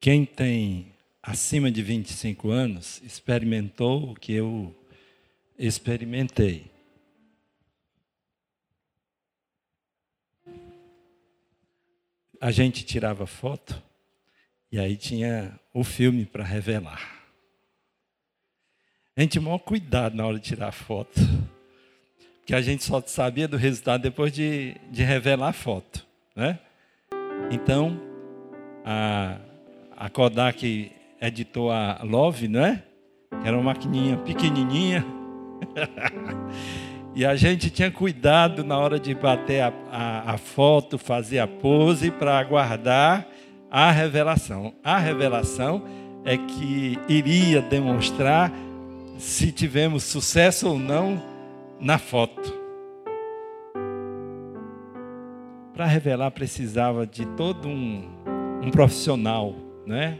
Quem 0.00 0.24
tem 0.24 0.94
acima 1.22 1.70
de 1.70 1.82
25 1.82 2.48
anos 2.48 3.02
experimentou 3.04 4.12
o 4.12 4.14
que 4.14 4.32
eu 4.32 4.74
experimentei. 5.58 6.70
A 12.40 12.50
gente 12.50 12.82
tirava 12.82 13.26
foto 13.26 13.82
e 14.72 14.78
aí 14.78 14.96
tinha 14.96 15.60
o 15.74 15.84
filme 15.84 16.24
para 16.24 16.44
revelar. 16.44 17.20
A 19.14 19.20
gente 19.20 19.32
tinha 19.32 19.42
maior 19.42 19.58
cuidado 19.58 20.16
na 20.16 20.26
hora 20.26 20.38
de 20.38 20.46
tirar 20.46 20.72
foto. 20.72 21.20
Porque 22.38 22.54
a 22.54 22.62
gente 22.62 22.82
só 22.84 23.02
sabia 23.02 23.46
do 23.46 23.58
resultado 23.58 24.00
depois 24.00 24.32
de, 24.32 24.74
de 24.90 25.02
revelar 25.02 25.48
a 25.48 25.52
foto. 25.52 26.06
Né? 26.34 26.58
Então, 27.52 28.00
a, 28.82 29.38
a 30.00 30.08
Kodak 30.08 30.90
editou 31.20 31.70
a 31.70 32.00
Love, 32.02 32.48
não 32.48 32.64
é? 32.64 32.82
Era 33.44 33.54
uma 33.54 33.64
maquininha 33.64 34.16
pequenininha. 34.16 35.04
e 37.14 37.26
a 37.26 37.36
gente 37.36 37.68
tinha 37.68 37.90
cuidado 37.90 38.64
na 38.64 38.78
hora 38.78 38.98
de 38.98 39.14
bater 39.14 39.60
a, 39.60 39.72
a, 39.92 40.32
a 40.32 40.38
foto, 40.38 40.96
fazer 40.96 41.38
a 41.38 41.46
pose 41.46 42.10
para 42.10 42.38
aguardar 42.38 43.26
a 43.70 43.90
revelação. 43.90 44.72
A 44.82 44.96
revelação 44.96 45.82
é 46.24 46.38
que 46.38 46.98
iria 47.06 47.60
demonstrar 47.60 48.50
se 49.18 49.52
tivemos 49.52 50.02
sucesso 50.04 50.66
ou 50.66 50.78
não 50.78 51.22
na 51.78 51.98
foto. 51.98 52.58
Para 55.74 55.84
revelar 55.84 56.30
precisava 56.30 57.06
de 57.06 57.26
todo 57.26 57.68
um, 57.68 58.08
um 58.62 58.70
profissional, 58.70 59.54
né? 59.86 60.18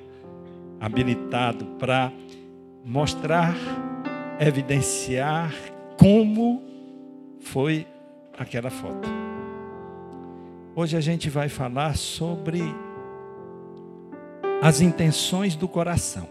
habilitado 0.81 1.65
para 1.79 2.11
mostrar, 2.85 3.55
evidenciar 4.41 5.53
como 5.99 6.63
foi 7.41 7.87
aquela 8.39 8.71
foto. 8.71 9.09
Hoje 10.75 10.97
a 10.97 11.01
gente 11.01 11.29
vai 11.29 11.51
falar 11.51 11.97
sobre 11.97 12.63
as 14.63 14.81
intenções 14.81 15.55
do 15.55 15.69
coração. 15.69 16.27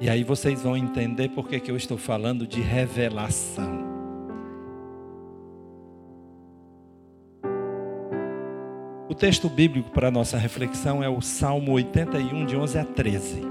E 0.00 0.08
aí 0.08 0.22
vocês 0.22 0.62
vão 0.62 0.76
entender 0.76 1.30
por 1.30 1.48
que, 1.48 1.58
que 1.58 1.70
eu 1.70 1.76
estou 1.76 1.96
falando 1.96 2.46
de 2.46 2.60
revelação. 2.60 3.87
Texto 9.18 9.48
bíblico 9.48 9.90
para 9.90 10.08
a 10.08 10.10
nossa 10.12 10.38
reflexão 10.38 11.02
é 11.02 11.08
o 11.08 11.20
Salmo 11.20 11.72
81, 11.72 12.46
de 12.46 12.56
11 12.56 12.78
a 12.78 12.84
13. 12.84 13.42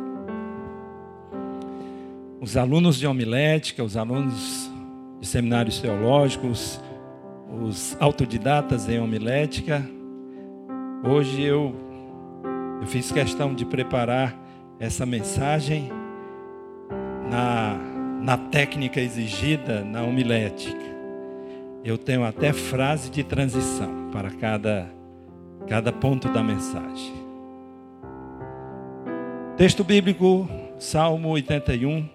Os 2.39 2.55
alunos 2.55 2.97
de 2.97 3.05
homilética, 3.05 3.83
os 3.83 3.97
alunos 3.97 4.71
de 5.19 5.27
seminários 5.27 5.81
teológicos, 5.81 6.79
os 7.61 7.97
autodidatas 7.99 8.87
em 8.87 8.97
homilética, 8.97 9.85
hoje 11.03 11.41
eu, 11.41 11.75
eu 12.79 12.87
fiz 12.87 13.11
questão 13.11 13.53
de 13.53 13.65
preparar 13.65 14.39
essa 14.79 15.05
mensagem 15.05 15.89
na, 17.29 17.77
na 18.21 18.37
técnica 18.37 19.01
exigida 19.01 19.83
na 19.83 20.01
homilética. 20.03 20.87
Eu 21.83 21.97
tenho 21.97 22.23
até 22.23 22.53
frase 22.53 23.11
de 23.11 23.21
transição 23.21 24.09
para 24.13 24.31
cada 24.31 24.96
cada 25.65 25.91
ponto 25.91 26.29
da 26.29 26.43
mensagem. 26.43 27.13
Texto 29.57 29.83
bíblico, 29.83 30.47
Salmo 30.77 31.29
81. 31.29 32.07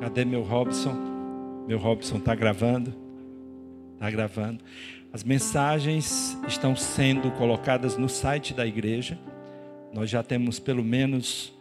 Cadê 0.00 0.24
meu 0.24 0.42
Robson? 0.42 0.94
Meu 1.66 1.78
Robson 1.78 2.18
está 2.18 2.34
gravando. 2.34 2.94
Está 3.94 4.10
gravando. 4.10 4.62
As 5.12 5.24
mensagens 5.24 6.38
estão 6.46 6.76
sendo 6.76 7.32
colocadas 7.32 7.96
no 7.96 8.08
site 8.08 8.54
da 8.54 8.64
igreja. 8.64 9.18
Nós 9.92 10.08
já 10.08 10.22
temos 10.22 10.60
pelo 10.60 10.84
menos 10.84 11.52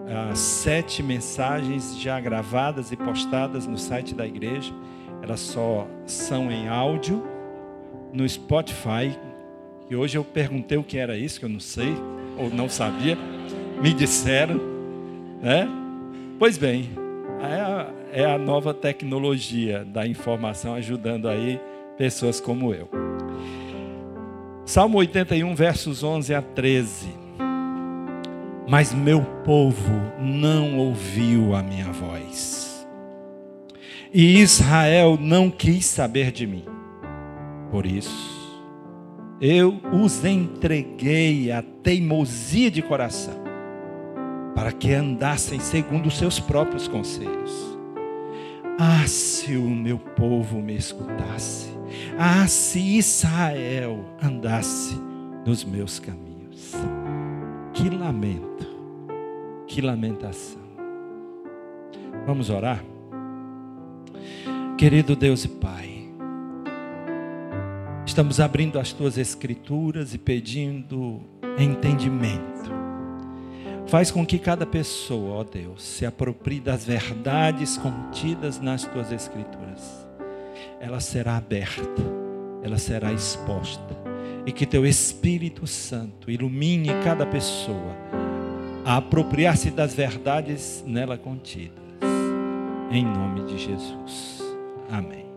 uh, 0.00 0.36
sete 0.36 1.02
mensagens 1.02 1.98
já 1.98 2.20
gravadas 2.20 2.92
e 2.92 2.96
postadas 2.96 3.66
no 3.66 3.78
site 3.78 4.14
da 4.14 4.26
igreja. 4.26 4.72
Elas 5.22 5.40
só 5.40 5.88
são 6.04 6.50
em 6.50 6.68
áudio 6.68 7.26
no 8.12 8.28
Spotify, 8.28 9.18
e 9.90 9.96
hoje 9.96 10.16
eu 10.16 10.22
perguntei 10.22 10.78
o 10.78 10.84
que 10.84 10.96
era 10.96 11.18
isso, 11.18 11.40
que 11.40 11.44
eu 11.44 11.48
não 11.48 11.58
sei, 11.58 11.92
ou 12.38 12.48
não 12.48 12.68
sabia. 12.68 13.18
Me 13.82 13.92
disseram. 13.92 14.60
Né? 15.42 15.68
Pois 16.38 16.56
bem, 16.56 16.90
é 17.40 17.60
a, 17.60 17.90
é 18.12 18.24
a 18.24 18.38
nova 18.38 18.72
tecnologia 18.72 19.84
da 19.84 20.06
informação 20.06 20.74
ajudando 20.74 21.28
aí 21.28 21.60
pessoas 21.98 22.40
como 22.40 22.72
eu. 22.72 22.88
Salmo 24.64 24.98
81, 24.98 25.54
versos 25.56 26.04
11 26.04 26.34
a 26.34 26.40
13. 26.40 27.08
Mas 28.68 28.94
meu 28.94 29.22
povo 29.44 29.92
não 30.20 30.78
ouviu 30.78 31.56
a 31.56 31.62
minha 31.62 31.90
voz, 31.90 32.86
e 34.14 34.38
Israel 34.38 35.18
não 35.20 35.50
quis 35.50 35.86
saber 35.86 36.30
de 36.30 36.46
mim. 36.46 36.64
Por 37.72 37.84
isso, 37.84 38.39
eu 39.40 39.80
os 39.92 40.24
entreguei 40.24 41.50
à 41.50 41.62
teimosia 41.62 42.70
de 42.70 42.82
coração, 42.82 43.42
para 44.54 44.70
que 44.70 44.92
andassem 44.92 45.58
segundo 45.58 46.06
os 46.06 46.18
seus 46.18 46.38
próprios 46.38 46.86
conselhos. 46.86 47.78
Ah, 48.78 49.06
se 49.06 49.56
o 49.56 49.68
meu 49.68 49.98
povo 49.98 50.60
me 50.60 50.76
escutasse, 50.76 51.68
ah, 52.18 52.46
se 52.46 52.98
Israel 52.98 54.04
andasse 54.22 54.98
nos 55.46 55.64
meus 55.64 55.98
caminhos. 55.98 56.72
Que 57.72 57.88
lamento, 57.88 58.66
que 59.66 59.80
lamentação. 59.80 60.60
Vamos 62.26 62.50
orar? 62.50 62.84
Querido 64.76 65.16
Deus 65.16 65.44
e 65.44 65.48
Pai, 65.48 65.89
Estamos 68.06 68.40
abrindo 68.40 68.78
as 68.78 68.92
tuas 68.92 69.18
escrituras 69.18 70.14
e 70.14 70.18
pedindo 70.18 71.20
entendimento. 71.58 72.70
Faz 73.86 74.10
com 74.10 74.24
que 74.24 74.38
cada 74.38 74.64
pessoa, 74.64 75.38
ó 75.38 75.44
Deus, 75.44 75.82
se 75.82 76.06
aproprie 76.06 76.60
das 76.60 76.84
verdades 76.84 77.76
contidas 77.76 78.60
nas 78.60 78.84
tuas 78.84 79.10
escrituras. 79.10 80.06
Ela 80.80 81.00
será 81.00 81.36
aberta, 81.36 82.02
ela 82.62 82.78
será 82.78 83.12
exposta. 83.12 83.98
E 84.46 84.52
que 84.52 84.64
teu 84.64 84.86
Espírito 84.86 85.66
Santo 85.66 86.30
ilumine 86.30 86.88
cada 87.04 87.26
pessoa 87.26 87.94
a 88.84 88.96
apropriar-se 88.96 89.70
das 89.70 89.94
verdades 89.94 90.82
nela 90.86 91.18
contidas. 91.18 91.78
Em 92.90 93.04
nome 93.04 93.44
de 93.44 93.58
Jesus. 93.58 94.42
Amém. 94.90 95.29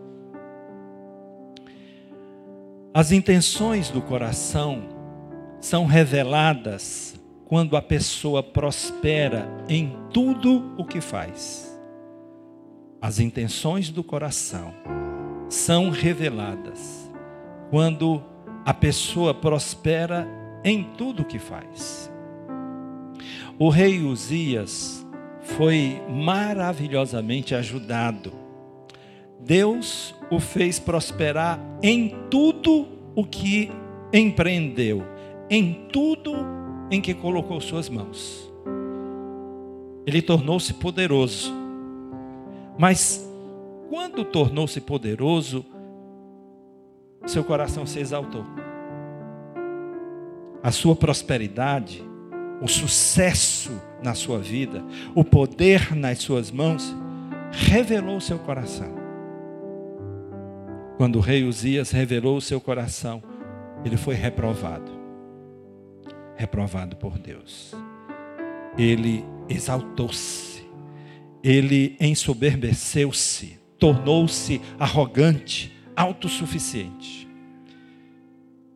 As 2.96 3.10
intenções 3.10 3.90
do 3.90 4.00
coração 4.00 4.84
são 5.60 5.84
reveladas 5.84 7.20
quando 7.44 7.76
a 7.76 7.82
pessoa 7.82 8.40
prospera 8.40 9.48
em 9.68 9.96
tudo 10.12 10.72
o 10.78 10.84
que 10.84 11.00
faz. 11.00 11.76
As 13.02 13.18
intenções 13.18 13.90
do 13.90 14.04
coração 14.04 14.72
são 15.48 15.90
reveladas 15.90 17.10
quando 17.68 18.22
a 18.64 18.72
pessoa 18.72 19.34
prospera 19.34 20.28
em 20.62 20.84
tudo 20.96 21.22
o 21.22 21.26
que 21.26 21.40
faz. 21.40 22.08
O 23.58 23.70
rei 23.70 24.02
Uzias 24.02 25.04
foi 25.42 26.00
maravilhosamente 26.08 27.56
ajudado 27.56 28.43
Deus 29.44 30.14
o 30.30 30.40
fez 30.40 30.78
prosperar 30.78 31.60
em 31.82 32.14
tudo 32.30 32.88
o 33.14 33.24
que 33.24 33.70
empreendeu, 34.12 35.04
em 35.50 35.86
tudo 35.92 36.34
em 36.90 37.00
que 37.00 37.12
colocou 37.12 37.60
suas 37.60 37.88
mãos. 37.88 38.50
Ele 40.06 40.22
tornou-se 40.22 40.72
poderoso. 40.74 41.52
Mas 42.78 43.28
quando 43.90 44.24
tornou-se 44.24 44.80
poderoso, 44.80 45.64
seu 47.26 47.44
coração 47.44 47.86
se 47.86 47.98
exaltou. 47.98 48.44
A 50.62 50.70
sua 50.70 50.96
prosperidade, 50.96 52.02
o 52.62 52.68
sucesso 52.68 53.70
na 54.02 54.14
sua 54.14 54.38
vida, 54.38 54.82
o 55.14 55.22
poder 55.22 55.94
nas 55.94 56.18
suas 56.18 56.50
mãos, 56.50 56.94
revelou 57.52 58.20
seu 58.20 58.38
coração. 58.38 59.03
Quando 60.96 61.16
o 61.16 61.20
rei 61.20 61.42
Uzias 61.42 61.90
revelou 61.90 62.36
o 62.36 62.40
seu 62.40 62.60
coração, 62.60 63.22
ele 63.84 63.96
foi 63.96 64.14
reprovado. 64.14 64.92
reprovado 66.36 66.96
por 66.96 67.18
Deus. 67.18 67.74
Ele 68.76 69.24
exaltou-se, 69.48 70.64
ele 71.42 71.96
ensoberbeceu-se, 72.00 73.58
tornou-se 73.78 74.60
arrogante, 74.78 75.72
autossuficiente. 75.96 77.28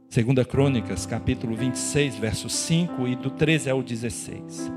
Segunda 0.09 0.45
Crônicas, 0.45 1.05
capítulo 1.05 1.55
26, 1.57 2.17
verso 2.17 2.49
5 2.49 3.09
e 3.09 3.17
do 3.17 3.31
13 3.31 3.71
ao 3.71 3.83
16. 3.83 4.73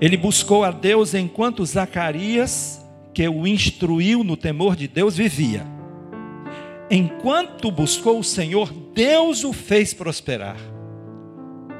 Ele 0.00 0.16
buscou 0.16 0.64
a 0.64 0.70
Deus 0.70 1.14
enquanto 1.14 1.64
Zacarias, 1.64 2.84
que 3.12 3.28
o 3.28 3.46
instruiu 3.46 4.24
no 4.24 4.36
temor 4.36 4.74
de 4.74 4.88
Deus, 4.88 5.16
vivia. 5.16 5.71
Enquanto 6.94 7.70
buscou 7.70 8.18
o 8.18 8.24
Senhor, 8.24 8.70
Deus 8.94 9.44
o 9.44 9.54
fez 9.54 9.94
prosperar. 9.94 10.58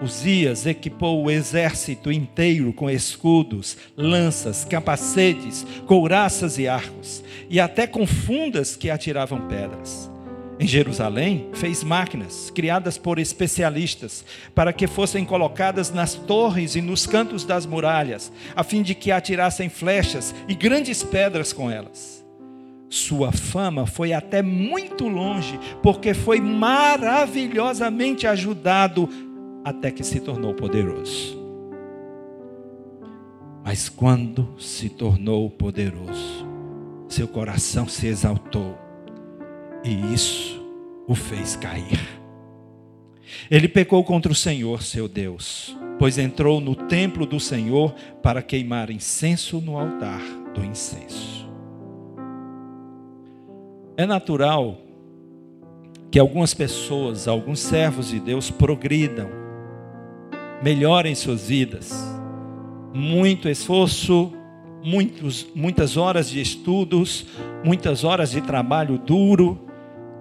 Uzias 0.03 0.65
equipou 0.65 1.23
o 1.23 1.31
exército 1.31 2.11
inteiro 2.11 2.73
com 2.73 2.89
escudos, 2.89 3.77
lanças, 3.95 4.65
capacetes, 4.65 5.67
couraças 5.87 6.57
e 6.57 6.67
arcos, 6.67 7.23
e 7.51 7.61
até 7.61 7.87
com 7.87 8.07
fundas 8.07 8.75
que 8.75 8.89
atiravam 8.89 9.47
pedras. 9.49 10.11
Em 10.59 10.67
Jerusalém, 10.67 11.51
fez 11.53 11.85
máquinas 11.85 12.49
criadas 12.49 12.97
por 12.97 13.19
especialistas 13.19 14.25
para 14.55 14.73
que 14.73 14.87
fossem 14.87 15.27
colocadas 15.27 15.91
nas 15.93 16.15
torres 16.15 16.75
e 16.75 16.81
nos 16.81 17.07
cantos 17.07 17.45
das 17.45 17.67
muralhas, 17.67 18.33
a 18.57 18.65
fim 18.65 18.83
de 18.83 18.95
que 18.95 19.13
atirassem 19.13 19.69
flechas 19.69 20.35
e 20.49 20.55
grandes 20.55 21.03
pedras 21.03 21.53
com 21.53 21.71
elas. 21.71 22.22
Sua 22.93 23.33
fama 23.33 23.87
foi 23.87 24.13
até 24.13 24.43
muito 24.43 25.09
longe, 25.09 25.59
porque 25.83 26.13
foi 26.13 26.43
maravilhosamente 26.43 28.27
ajudado 28.27 29.09
até 29.65 29.91
que 29.91 30.05
se 30.05 30.21
tornou 30.21 30.53
poderoso. 30.53 31.41
Mas 33.65 33.89
quando 33.89 34.47
se 34.59 34.91
tornou 34.91 35.49
poderoso, 35.49 36.47
seu 37.09 37.27
coração 37.27 37.89
se 37.89 38.09
exaltou 38.09 38.77
e 39.83 40.13
isso 40.13 40.63
o 41.09 41.15
fez 41.15 41.57
cair. 41.57 42.21
Ele 43.51 43.69
pecou 43.69 44.05
contra 44.05 44.31
o 44.31 44.35
Senhor, 44.35 44.83
seu 44.83 45.09
Deus, 45.09 45.75
pois 45.99 46.19
entrou 46.19 46.61
no 46.61 46.75
templo 46.75 47.25
do 47.25 47.41
Senhor 47.41 47.95
para 48.23 48.43
queimar 48.43 48.91
incenso 48.91 49.63
no 49.63 49.79
altar 49.79 50.21
do 50.55 50.63
incenso. 50.63 51.42
É 53.97 54.07
natural 54.07 54.79
que 56.11 56.19
algumas 56.19 56.55
pessoas, 56.55 57.27
alguns 57.27 57.61
servos 57.61 58.09
de 58.09 58.21
Deus 58.21 58.51
progridam 58.51 59.29
melhorem 60.63 61.15
suas 61.15 61.49
vidas. 61.49 61.93
Muito 62.95 63.49
esforço, 63.49 64.33
muitos, 64.85 65.47
muitas 65.55 65.97
horas 65.97 66.31
de 66.31 66.41
estudos, 66.41 67.27
muitas 67.65 68.05
horas 68.05 68.31
de 68.31 68.41
trabalho 68.41 68.99
duro, 68.99 69.59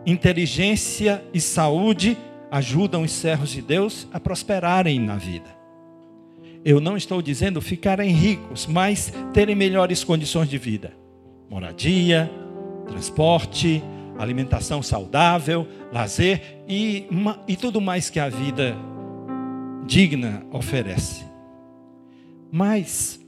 inteligência 0.06 1.24
e 1.33 1.39
saúde 1.39 2.17
ajudam 2.50 3.03
os 3.03 3.12
servos 3.12 3.51
de 3.51 3.62
Deus 3.62 4.07
a 4.12 4.19
prosperarem 4.19 5.00
na 5.00 5.15
vida. 5.15 5.62
Eu 6.63 6.79
não 6.79 6.95
estou 6.95 7.21
dizendo 7.21 7.62
ficarem 7.62 8.12
ricos, 8.12 8.67
mas 8.67 9.13
terem 9.33 9.56
melhores 9.56 10.03
condições 10.03 10.50
de 10.50 10.57
vida: 10.57 10.94
moradia, 11.50 12.29
transporte, 12.91 13.83
alimentação 14.17 14.83
saudável, 14.83 15.67
lazer 15.91 16.61
e, 16.67 17.07
e 17.47 17.55
tudo 17.55 17.81
mais 17.81 18.09
que 18.09 18.19
a 18.19 18.29
vida 18.29 18.75
digna 19.85 20.45
oferece. 20.51 21.25
Mas 22.51 23.19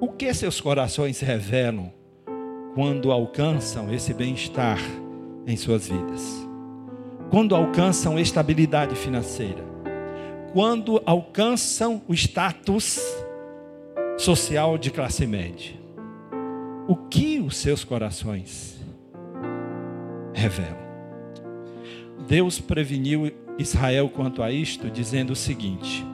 o 0.00 0.08
que 0.08 0.32
seus 0.34 0.60
corações 0.60 1.20
revelam 1.20 1.92
quando 2.74 3.12
alcançam 3.12 3.92
esse 3.92 4.12
bem-estar 4.12 4.78
em 5.46 5.56
suas 5.56 5.88
vidas? 5.88 6.48
Quando 7.30 7.54
alcançam 7.54 8.18
estabilidade 8.18 8.96
financeira? 8.96 9.64
Quando 10.52 11.00
alcançam 11.06 12.02
o 12.08 12.12
status 12.12 13.00
social 14.18 14.76
de 14.76 14.90
classe 14.90 15.26
média? 15.26 15.72
O 16.88 16.96
que 16.96 17.31
os 17.52 17.58
seus 17.58 17.84
corações 17.84 18.80
revelam? 20.32 20.80
Deus 22.26 22.58
preveniu 22.58 23.30
Israel 23.58 24.08
quanto 24.08 24.42
a 24.42 24.50
isto, 24.50 24.90
dizendo 24.90 25.34
o 25.34 25.36
seguinte: 25.36 26.04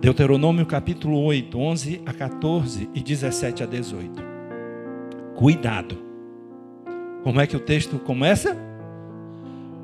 Deuteronômio 0.00 0.64
capítulo 0.64 1.20
8, 1.24 1.58
11 1.58 2.02
a 2.06 2.12
14 2.12 2.88
e 2.94 3.02
17 3.02 3.64
a 3.64 3.66
18. 3.66 4.22
Cuidado. 5.34 5.98
Como 7.24 7.40
é 7.40 7.46
que 7.46 7.56
o 7.56 7.60
texto 7.60 7.98
começa? 7.98 8.56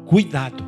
Cuidado. 0.07 0.65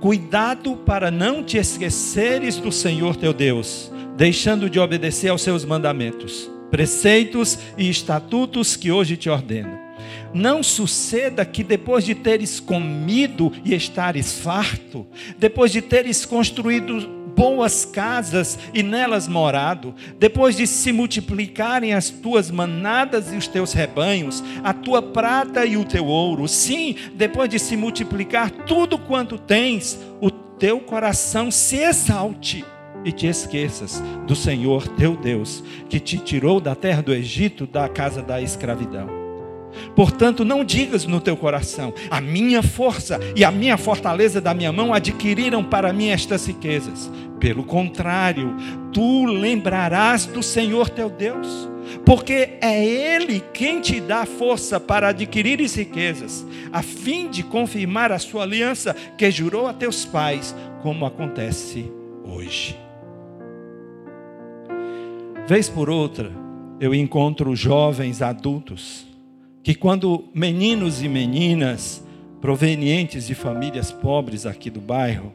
Cuidado 0.00 0.76
para 0.76 1.10
não 1.10 1.42
te 1.42 1.58
esqueceres 1.58 2.56
do 2.56 2.72
Senhor 2.72 3.16
teu 3.16 3.32
Deus, 3.32 3.92
deixando 4.16 4.70
de 4.70 4.80
obedecer 4.80 5.28
aos 5.28 5.42
seus 5.42 5.64
mandamentos, 5.64 6.50
preceitos 6.74 7.56
e 7.78 7.88
estatutos 7.88 8.74
que 8.74 8.90
hoje 8.90 9.16
te 9.16 9.30
ordeno. 9.30 9.78
Não 10.34 10.60
suceda 10.60 11.44
que 11.44 11.62
depois 11.62 12.04
de 12.04 12.16
teres 12.16 12.58
comido 12.58 13.52
e 13.64 13.72
estares 13.76 14.40
farto, 14.40 15.06
depois 15.38 15.70
de 15.70 15.80
teres 15.80 16.26
construído 16.26 17.08
boas 17.36 17.84
casas 17.84 18.58
e 18.74 18.82
nelas 18.82 19.28
morado, 19.28 19.94
depois 20.18 20.56
de 20.56 20.66
se 20.66 20.90
multiplicarem 20.90 21.94
as 21.94 22.10
tuas 22.10 22.50
manadas 22.50 23.32
e 23.32 23.36
os 23.36 23.46
teus 23.46 23.72
rebanhos, 23.72 24.42
a 24.64 24.74
tua 24.74 25.00
prata 25.00 25.64
e 25.64 25.76
o 25.76 25.84
teu 25.84 26.06
ouro, 26.06 26.48
sim, 26.48 26.96
depois 27.14 27.48
de 27.48 27.60
se 27.60 27.76
multiplicar 27.76 28.50
tudo 28.50 28.98
quanto 28.98 29.38
tens, 29.38 29.96
o 30.20 30.28
teu 30.28 30.80
coração 30.80 31.52
se 31.52 31.76
exalte 31.76 32.64
e 33.04 33.12
te 33.12 33.26
esqueças 33.26 34.02
do 34.26 34.34
Senhor 34.34 34.88
teu 34.88 35.16
Deus, 35.16 35.62
que 35.88 36.00
te 36.00 36.18
tirou 36.18 36.60
da 36.60 36.74
terra 36.74 37.02
do 37.02 37.12
Egito, 37.12 37.66
da 37.66 37.88
casa 37.88 38.22
da 38.22 38.40
escravidão. 38.40 39.24
Portanto, 39.94 40.44
não 40.44 40.64
digas 40.64 41.04
no 41.06 41.20
teu 41.20 41.36
coração: 41.36 41.92
a 42.10 42.20
minha 42.20 42.62
força 42.62 43.18
e 43.36 43.44
a 43.44 43.50
minha 43.50 43.76
fortaleza 43.76 44.40
da 44.40 44.54
minha 44.54 44.72
mão 44.72 44.92
adquiriram 44.92 45.62
para 45.62 45.92
mim 45.92 46.08
estas 46.08 46.46
riquezas. 46.46 47.10
Pelo 47.38 47.64
contrário, 47.64 48.56
tu 48.92 49.24
lembrarás 49.26 50.26
do 50.26 50.42
Senhor 50.42 50.88
teu 50.88 51.10
Deus, 51.10 51.68
porque 52.06 52.50
é 52.60 52.84
Ele 52.84 53.42
quem 53.52 53.80
te 53.80 54.00
dá 54.00 54.24
força 54.24 54.80
para 54.80 55.08
adquirir 55.08 55.60
riquezas, 55.60 56.46
a 56.72 56.82
fim 56.82 57.28
de 57.28 57.42
confirmar 57.42 58.12
a 58.12 58.18
sua 58.18 58.44
aliança 58.44 58.94
que 59.18 59.30
jurou 59.30 59.66
a 59.66 59.74
teus 59.74 60.04
pais, 60.04 60.54
como 60.82 61.04
acontece 61.04 61.90
hoje. 62.24 62.83
Vez 65.46 65.68
por 65.68 65.90
outra, 65.90 66.32
eu 66.80 66.94
encontro 66.94 67.54
jovens 67.54 68.22
adultos 68.22 69.06
que 69.62 69.74
quando 69.74 70.24
meninos 70.32 71.02
e 71.02 71.08
meninas 71.08 72.02
provenientes 72.40 73.26
de 73.26 73.34
famílias 73.34 73.92
pobres 73.92 74.46
aqui 74.46 74.70
do 74.70 74.80
bairro 74.80 75.34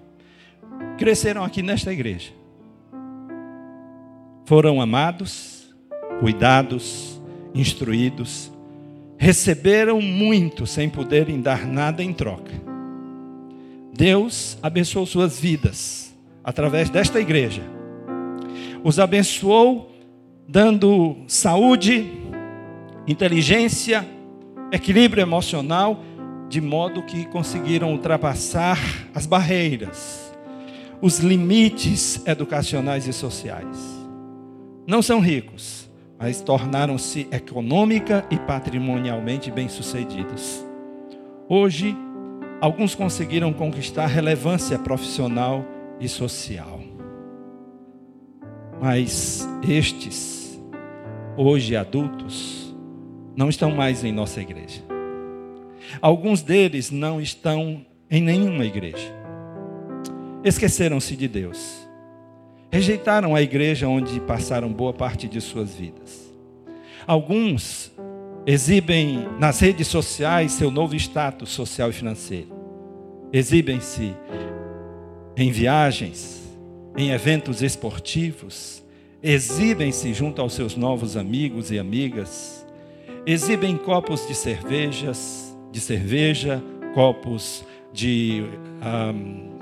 cresceram 0.98 1.44
aqui 1.44 1.62
nesta 1.62 1.94
igreja, 1.94 2.32
foram 4.46 4.82
amados, 4.82 5.72
cuidados, 6.20 7.22
instruídos, 7.54 8.52
receberam 9.16 10.02
muito 10.02 10.66
sem 10.66 10.90
poderem 10.90 11.40
dar 11.40 11.68
nada 11.68 12.04
em 12.04 12.14
troca. 12.14 12.54
Deus 13.94 14.58
abençoou 14.64 15.06
suas 15.06 15.40
vidas 15.40 16.18
através 16.44 16.90
desta 16.90 17.20
igreja. 17.20 17.62
Os 18.84 18.98
abençoou 18.98 19.99
dando 20.52 21.16
saúde, 21.28 22.12
inteligência, 23.08 24.04
equilíbrio 24.72 25.22
emocional, 25.22 26.00
de 26.50 26.60
modo 26.60 27.04
que 27.04 27.28
conseguiram 27.28 27.92
ultrapassar 27.92 28.80
as 29.14 29.28
barreiras, 29.28 30.34
os 31.00 31.20
limites 31.20 32.26
educacionais 32.26 33.08
e 33.08 33.14
sociais. 33.14 33.78
Não 34.88 35.04
são 35.04 35.20
ricos, 35.20 35.88
mas 36.18 36.42
tornaram-se 36.42 37.28
econômica 37.32 38.26
e 38.32 38.38
patrimonialmente 38.40 39.52
bem-sucedidos. 39.52 40.66
Hoje, 41.48 41.96
alguns 42.60 42.96
conseguiram 42.96 43.54
conquistar 43.54 44.08
relevância 44.08 44.80
profissional 44.80 45.64
e 46.00 46.10
social. 46.10 46.80
Mas 48.82 49.48
estes, 49.68 50.39
hoje 51.42 51.74
adultos, 51.74 52.76
não 53.34 53.48
estão 53.48 53.72
mais 53.72 54.04
em 54.04 54.12
nossa 54.12 54.42
igreja. 54.42 54.84
Alguns 56.02 56.42
deles 56.42 56.92
não 56.92 57.22
estão 57.22 57.86
em 58.12 58.22
nenhuma 58.22 58.66
igreja. 58.66 59.18
esqueceram-se 60.44 61.16
de 61.16 61.28
Deus. 61.28 61.88
Rejeitaram 62.72 63.36
a 63.36 63.42
igreja 63.42 63.88
onde 63.88 64.20
passaram 64.22 64.72
boa 64.72 64.94
parte 64.94 65.28
de 65.30 65.40
suas 65.40 65.74
vidas. 65.74 66.30
Alguns 67.08 67.92
exibem 68.46 69.26
nas 69.40 69.60
redes 69.60 69.88
sociais 69.88 70.52
seu 70.52 70.70
novo 70.70 70.96
status 70.96 71.50
social 71.50 71.90
e 71.90 71.94
financeiro. 71.94 72.50
Exibem-se 73.32 74.14
em 75.38 75.52
viagens, 75.52 76.42
em 76.98 77.12
eventos 77.12 77.62
esportivos, 77.62 78.84
exibem-se 79.22 80.14
junto 80.14 80.42
aos 80.42 80.54
seus 80.54 80.76
novos 80.76 81.18
amigos 81.18 81.72
e 81.72 81.80
amigas, 81.80 82.66
exibem 83.26 83.78
copos 83.78 84.28
de 84.28 84.34
cervejas, 84.34 85.56
de 85.72 85.80
cerveja, 85.80 86.64
copos 86.94 87.66
de 87.94 88.44
um, 89.14 89.60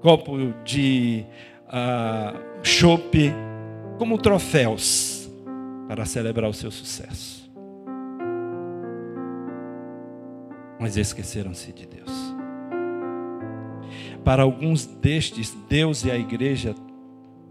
copo 0.00 0.36
de 0.64 1.24
uh, 1.68 2.64
chope, 2.64 3.32
como 3.98 4.18
troféus 4.18 5.30
para 5.88 6.04
celebrar 6.04 6.50
o 6.50 6.54
seu 6.54 6.70
sucesso. 6.70 7.50
Mas 10.78 10.96
esqueceram-se 10.96 11.72
de 11.72 11.86
Deus. 11.86 12.06
Para 14.22 14.42
alguns 14.42 14.84
destes, 14.86 15.56
Deus 15.68 16.04
e 16.04 16.10
a 16.10 16.18
igreja 16.18 16.74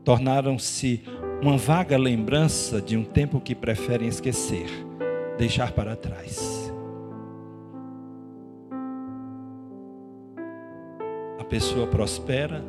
tornaram-se 0.05 1.03
uma 1.41 1.57
vaga 1.57 1.97
lembrança 1.97 2.79
de 2.79 2.95
um 2.95 3.03
tempo 3.03 3.41
que 3.41 3.55
preferem 3.55 4.07
esquecer, 4.07 4.67
deixar 5.35 5.71
para 5.71 5.95
trás. 5.95 6.71
A 11.39 11.43
pessoa 11.43 11.87
prospera 11.87 12.63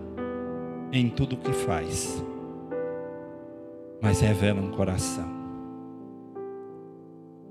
em 0.90 1.10
tudo 1.10 1.34
o 1.34 1.38
que 1.38 1.52
faz, 1.52 2.24
mas 4.00 4.20
revela 4.20 4.60
um 4.60 4.70
coração. 4.70 5.36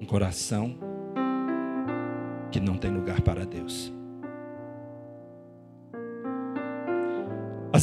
Um 0.01 0.05
coração 0.05 0.75
que 2.51 2.59
não 2.59 2.75
tem 2.75 2.91
lugar 2.91 3.21
para 3.21 3.45
Deus. 3.45 3.94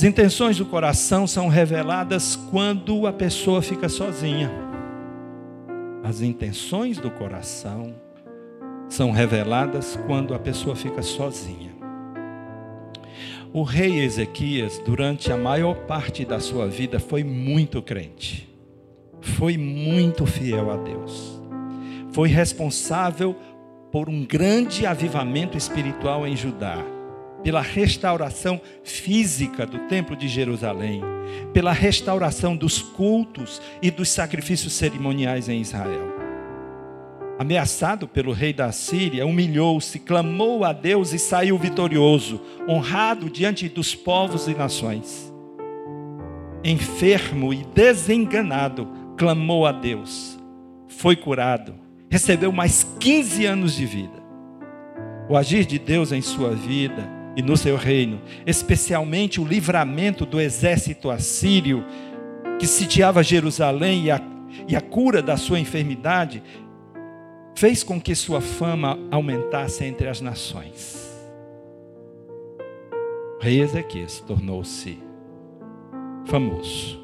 As 0.02 0.08
intenções 0.08 0.58
do 0.58 0.66
coração 0.66 1.28
são 1.28 1.46
reveladas 1.46 2.34
quando 2.34 3.06
a 3.06 3.12
pessoa 3.12 3.62
fica 3.62 3.88
sozinha. 3.88 4.50
As 6.02 6.20
intenções 6.20 6.98
do 6.98 7.08
coração 7.08 7.94
são 8.88 9.12
reveladas 9.12 9.96
quando 10.04 10.34
a 10.34 10.40
pessoa 10.40 10.74
fica 10.74 11.02
sozinha. 11.02 11.70
O 13.52 13.62
rei 13.62 14.00
Ezequias, 14.00 14.82
durante 14.84 15.30
a 15.30 15.36
maior 15.36 15.76
parte 15.86 16.24
da 16.24 16.40
sua 16.40 16.66
vida, 16.66 16.98
foi 16.98 17.22
muito 17.22 17.80
crente, 17.80 18.52
foi 19.20 19.56
muito 19.56 20.26
fiel 20.26 20.72
a 20.72 20.78
Deus, 20.78 21.40
foi 22.10 22.28
responsável 22.28 23.36
por 23.92 24.08
um 24.08 24.24
grande 24.24 24.84
avivamento 24.84 25.56
espiritual 25.56 26.26
em 26.26 26.36
Judá 26.36 26.84
pela 27.42 27.60
restauração 27.60 28.60
física 28.84 29.66
do 29.66 29.78
Templo 29.88 30.16
de 30.16 30.28
Jerusalém, 30.28 31.02
pela 31.52 31.72
restauração 31.72 32.56
dos 32.56 32.80
cultos 32.80 33.60
e 33.80 33.90
dos 33.90 34.08
sacrifícios 34.08 34.72
cerimoniais 34.72 35.48
em 35.48 35.60
Israel. 35.60 36.12
Ameaçado 37.38 38.06
pelo 38.06 38.32
rei 38.32 38.52
da 38.52 38.70
Síria, 38.70 39.26
humilhou-se, 39.26 39.98
clamou 39.98 40.64
a 40.64 40.72
Deus 40.72 41.12
e 41.12 41.18
saiu 41.18 41.58
vitorioso, 41.58 42.40
honrado 42.68 43.28
diante 43.28 43.68
dos 43.68 43.94
povos 43.94 44.46
e 44.46 44.54
nações. 44.54 45.32
Enfermo 46.62 47.52
e 47.52 47.64
desenganado, 47.74 48.86
clamou 49.16 49.66
a 49.66 49.72
Deus, 49.72 50.38
foi 50.86 51.16
curado, 51.16 51.74
recebeu 52.08 52.52
mais 52.52 52.86
15 53.00 53.46
anos 53.46 53.74
de 53.74 53.86
vida. 53.86 54.22
O 55.28 55.36
agir 55.36 55.64
de 55.64 55.78
Deus 55.78 56.12
em 56.12 56.20
sua 56.20 56.50
vida 56.50 57.21
e 57.36 57.42
no 57.42 57.56
seu 57.56 57.76
reino, 57.76 58.20
especialmente 58.46 59.40
o 59.40 59.44
livramento 59.44 60.26
do 60.26 60.40
exército 60.40 61.10
assírio 61.10 61.84
que 62.58 62.66
sitiava 62.66 63.22
Jerusalém 63.22 64.04
e 64.04 64.10
a, 64.10 64.20
e 64.68 64.76
a 64.76 64.80
cura 64.80 65.22
da 65.22 65.36
sua 65.36 65.58
enfermidade, 65.58 66.42
fez 67.54 67.82
com 67.82 68.00
que 68.00 68.14
sua 68.14 68.40
fama 68.40 68.98
aumentasse 69.10 69.84
entre 69.84 70.08
as 70.08 70.20
nações. 70.20 71.10
O 73.38 73.42
rei 73.42 73.60
Ezequias 73.60 74.20
tornou-se 74.20 74.98
famoso. 76.24 77.02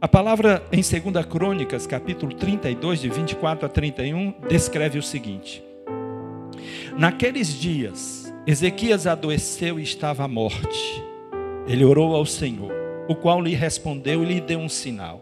A 0.00 0.08
palavra 0.08 0.66
em 0.72 0.80
2 0.80 1.26
Crônicas, 1.26 1.86
capítulo 1.86 2.34
32, 2.34 3.00
de 3.00 3.08
24 3.08 3.66
a 3.66 3.68
31, 3.68 4.34
descreve 4.48 4.98
o 4.98 5.02
seguinte: 5.02 5.62
Naqueles 6.98 7.48
dias, 7.54 8.21
Ezequias 8.44 9.06
adoeceu 9.06 9.78
e 9.78 9.84
estava 9.84 10.24
à 10.24 10.28
morte. 10.28 11.04
Ele 11.64 11.84
orou 11.84 12.16
ao 12.16 12.26
Senhor, 12.26 12.72
o 13.08 13.14
qual 13.14 13.40
lhe 13.40 13.54
respondeu 13.54 14.24
e 14.24 14.26
lhe 14.26 14.40
deu 14.40 14.58
um 14.58 14.68
sinal. 14.68 15.20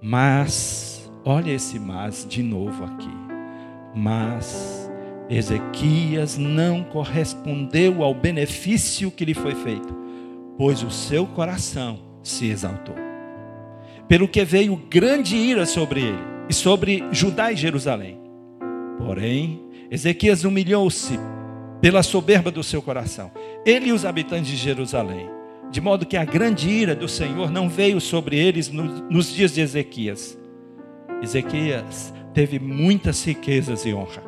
Mas, 0.00 1.10
olha 1.22 1.50
esse 1.50 1.78
mas 1.78 2.26
de 2.26 2.42
novo 2.42 2.82
aqui. 2.84 3.10
Mas 3.94 4.90
Ezequias 5.28 6.38
não 6.38 6.82
correspondeu 6.82 8.02
ao 8.02 8.14
benefício 8.14 9.10
que 9.10 9.26
lhe 9.26 9.34
foi 9.34 9.54
feito, 9.54 9.94
pois 10.56 10.82
o 10.82 10.90
seu 10.90 11.26
coração 11.26 11.98
se 12.22 12.48
exaltou. 12.48 12.96
Pelo 14.08 14.26
que 14.26 14.42
veio 14.46 14.76
grande 14.76 15.36
ira 15.36 15.66
sobre 15.66 16.00
ele 16.00 16.24
e 16.48 16.54
sobre 16.54 17.04
Judá 17.12 17.52
e 17.52 17.56
Jerusalém. 17.56 18.18
Porém, 18.96 19.60
Ezequias 19.90 20.44
humilhou-se 20.44 21.18
pela 21.80 22.02
soberba 22.02 22.50
do 22.50 22.62
seu 22.62 22.82
coração. 22.82 23.30
Ele 23.64 23.88
e 23.88 23.92
os 23.92 24.04
habitantes 24.04 24.50
de 24.50 24.56
Jerusalém. 24.56 25.28
De 25.70 25.80
modo 25.80 26.06
que 26.06 26.16
a 26.16 26.24
grande 26.24 26.68
ira 26.68 26.94
do 26.94 27.08
Senhor 27.08 27.50
não 27.50 27.68
veio 27.68 28.00
sobre 28.00 28.38
eles 28.38 28.70
nos 28.70 29.32
dias 29.32 29.54
de 29.54 29.60
Ezequias. 29.60 30.38
Ezequias 31.22 32.12
teve 32.32 32.58
muitas 32.58 33.24
riquezas 33.24 33.84
e 33.84 33.92
honra. 33.92 34.22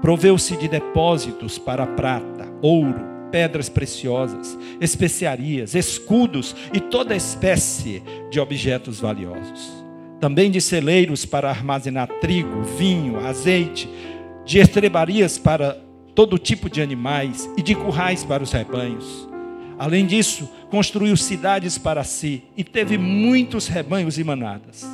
Proveu-se 0.00 0.56
de 0.56 0.68
depósitos 0.68 1.58
para 1.58 1.86
prata, 1.86 2.46
ouro, 2.62 3.14
pedras 3.32 3.68
preciosas, 3.68 4.56
especiarias, 4.80 5.74
escudos 5.74 6.54
e 6.72 6.78
toda 6.78 7.16
espécie 7.16 8.02
de 8.30 8.38
objetos 8.38 9.00
valiosos. 9.00 9.72
Também 10.20 10.50
de 10.50 10.60
celeiros 10.60 11.26
para 11.26 11.50
armazenar 11.50 12.06
trigo, 12.20 12.62
vinho, 12.62 13.18
azeite, 13.18 13.88
de 14.44 14.58
estrebarias 14.58 15.38
para 15.38 15.83
todo 16.14 16.38
tipo 16.38 16.70
de 16.70 16.80
animais 16.80 17.50
e 17.56 17.62
de 17.62 17.74
currais 17.74 18.24
para 18.24 18.42
os 18.42 18.52
rebanhos. 18.52 19.28
Além 19.78 20.06
disso, 20.06 20.48
construiu 20.70 21.16
cidades 21.16 21.76
para 21.76 22.04
si 22.04 22.44
e 22.56 22.62
teve 22.62 22.96
muitos 22.96 23.66
rebanhos 23.66 24.18
e 24.18 24.24
manadas, 24.24 24.86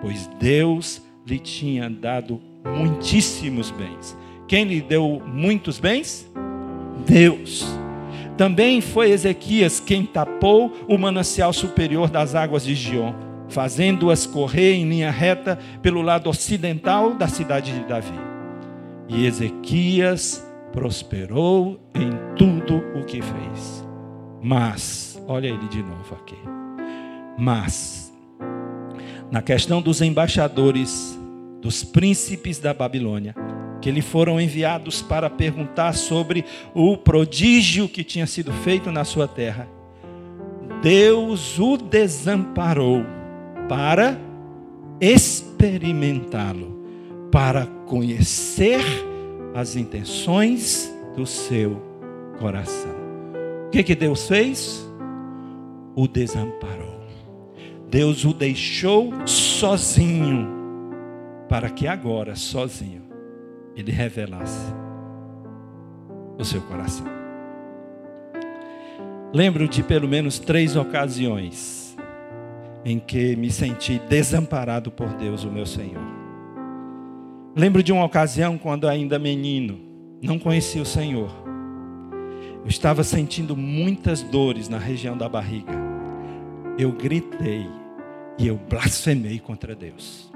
pois 0.00 0.28
Deus 0.38 1.02
lhe 1.26 1.38
tinha 1.38 1.90
dado 1.90 2.40
muitíssimos 2.64 3.70
bens. 3.70 4.16
Quem 4.46 4.64
lhe 4.64 4.80
deu 4.80 5.22
muitos 5.26 5.78
bens? 5.78 6.30
Deus. 7.06 7.66
Também 8.36 8.80
foi 8.80 9.10
Ezequias 9.10 9.80
quem 9.80 10.04
tapou 10.04 10.72
o 10.88 10.96
manancial 10.96 11.52
superior 11.52 12.08
das 12.08 12.34
águas 12.34 12.64
de 12.64 12.74
Gion, 12.74 13.12
fazendo-as 13.48 14.26
correr 14.26 14.74
em 14.74 14.88
linha 14.88 15.10
reta 15.10 15.58
pelo 15.82 16.00
lado 16.00 16.30
ocidental 16.30 17.14
da 17.14 17.28
cidade 17.28 17.72
de 17.72 17.84
Davi. 17.84 18.18
E 19.08 19.26
Ezequias 19.26 20.49
prosperou 20.72 21.80
em 21.94 22.10
tudo 22.36 22.82
o 22.98 23.04
que 23.04 23.20
fez. 23.20 23.84
Mas, 24.42 25.20
olha 25.26 25.48
ele 25.48 25.68
de 25.68 25.82
novo 25.82 26.14
aqui. 26.14 26.38
Mas, 27.38 28.12
na 29.30 29.42
questão 29.42 29.82
dos 29.82 30.00
embaixadores, 30.00 31.18
dos 31.60 31.84
príncipes 31.84 32.58
da 32.58 32.72
Babilônia, 32.72 33.34
que 33.80 33.90
lhe 33.90 34.02
foram 34.02 34.40
enviados 34.40 35.02
para 35.02 35.30
perguntar 35.30 35.94
sobre 35.94 36.44
o 36.74 36.96
prodígio 36.96 37.88
que 37.88 38.04
tinha 38.04 38.26
sido 38.26 38.52
feito 38.52 38.90
na 38.90 39.04
sua 39.04 39.26
terra, 39.26 39.68
Deus 40.82 41.58
o 41.58 41.76
desamparou 41.76 43.04
para 43.68 44.18
experimentá-lo, 45.00 46.84
para 47.30 47.66
conhecer 47.86 49.09
as 49.54 49.76
intenções 49.76 50.92
do 51.16 51.26
seu 51.26 51.80
coração. 52.38 52.94
O 53.66 53.70
que, 53.70 53.82
que 53.82 53.94
Deus 53.94 54.26
fez? 54.26 54.88
O 55.94 56.06
desamparou. 56.06 57.00
Deus 57.88 58.24
o 58.24 58.32
deixou 58.32 59.12
sozinho, 59.26 60.48
para 61.48 61.68
que 61.68 61.88
agora, 61.88 62.36
sozinho, 62.36 63.02
ele 63.74 63.90
revelasse 63.90 64.72
o 66.38 66.44
seu 66.44 66.60
coração. 66.62 67.06
Lembro 69.32 69.68
de 69.68 69.82
pelo 69.82 70.08
menos 70.08 70.38
três 70.38 70.76
ocasiões 70.76 71.96
em 72.84 72.98
que 72.98 73.36
me 73.36 73.50
senti 73.50 74.00
desamparado 74.08 74.90
por 74.90 75.08
Deus, 75.14 75.44
o 75.44 75.50
meu 75.50 75.66
Senhor. 75.66 76.19
Lembro 77.54 77.82
de 77.82 77.92
uma 77.92 78.04
ocasião 78.04 78.56
quando 78.56 78.86
ainda 78.86 79.18
menino, 79.18 79.78
não 80.22 80.38
conhecia 80.38 80.80
o 80.80 80.86
Senhor. 80.86 81.30
Eu 82.62 82.68
estava 82.68 83.02
sentindo 83.02 83.56
muitas 83.56 84.22
dores 84.22 84.68
na 84.68 84.78
região 84.78 85.16
da 85.16 85.28
barriga. 85.28 85.72
Eu 86.78 86.92
gritei 86.92 87.66
e 88.38 88.46
eu 88.46 88.56
blasfemei 88.56 89.40
contra 89.40 89.74
Deus. 89.74 90.30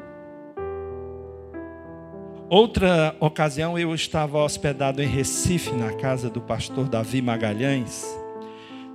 Outra 2.51 3.15
ocasião 3.21 3.79
eu 3.79 3.95
estava 3.95 4.43
hospedado 4.43 5.01
em 5.01 5.07
Recife, 5.07 5.73
na 5.73 5.93
casa 5.93 6.29
do 6.29 6.41
pastor 6.41 6.89
Davi 6.89 7.23
Magalhães, 7.23 8.05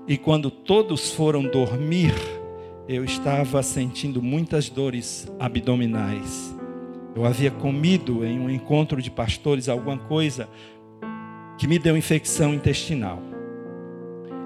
e 0.08 0.18
quando 0.18 0.52
todos 0.52 1.12
foram 1.12 1.44
dormir, 1.44 2.14
eu 2.88 3.06
estava 3.06 3.64
sentindo 3.64 4.22
muitas 4.22 4.70
dores 4.70 5.32
abdominais. 5.40 6.59
Eu 7.16 7.26
havia 7.26 7.52
comido 7.52 8.24
em 8.24 8.40
um 8.40 8.50
encontro 8.50 9.02
de 9.02 9.10
pastores 9.10 9.68
alguma 9.68 9.98
coisa 9.98 10.48
que 11.58 11.68
me 11.68 11.78
deu 11.78 11.98
infecção 11.98 12.54
intestinal. 12.54 13.22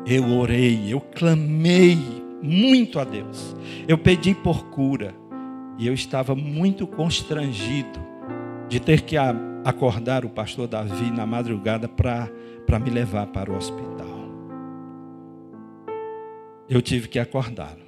Eu 0.05 0.37
orei, 0.37 0.91
eu 0.91 0.99
clamei 0.99 1.97
muito 2.41 2.99
a 2.99 3.03
Deus. 3.03 3.55
Eu 3.87 3.97
pedi 3.97 4.33
por 4.33 4.65
cura 4.65 5.15
e 5.77 5.87
eu 5.87 5.93
estava 5.93 6.35
muito 6.35 6.85
constrangido 6.85 7.99
de 8.67 8.79
ter 8.79 9.01
que 9.01 9.15
acordar 9.63 10.25
o 10.25 10.29
pastor 10.29 10.67
Davi 10.67 11.11
na 11.11 11.25
madrugada 11.25 11.87
para 11.87 12.79
me 12.79 12.89
levar 12.89 13.27
para 13.27 13.51
o 13.51 13.55
hospital. 13.55 14.07
Eu 16.67 16.81
tive 16.81 17.07
que 17.07 17.19
acordá-lo. 17.19 17.83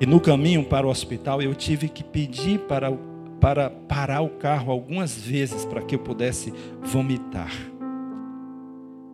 E 0.00 0.06
no 0.06 0.20
caminho 0.20 0.64
para 0.64 0.86
o 0.86 0.90
hospital 0.90 1.40
eu 1.40 1.54
tive 1.54 1.88
que 1.88 2.02
pedir 2.02 2.58
para, 2.60 2.90
para 3.44 3.68
parar 3.68 4.22
o 4.22 4.30
carro 4.30 4.72
algumas 4.72 5.14
vezes 5.18 5.66
para 5.66 5.82
que 5.82 5.96
eu 5.96 5.98
pudesse 5.98 6.50
vomitar. 6.80 7.52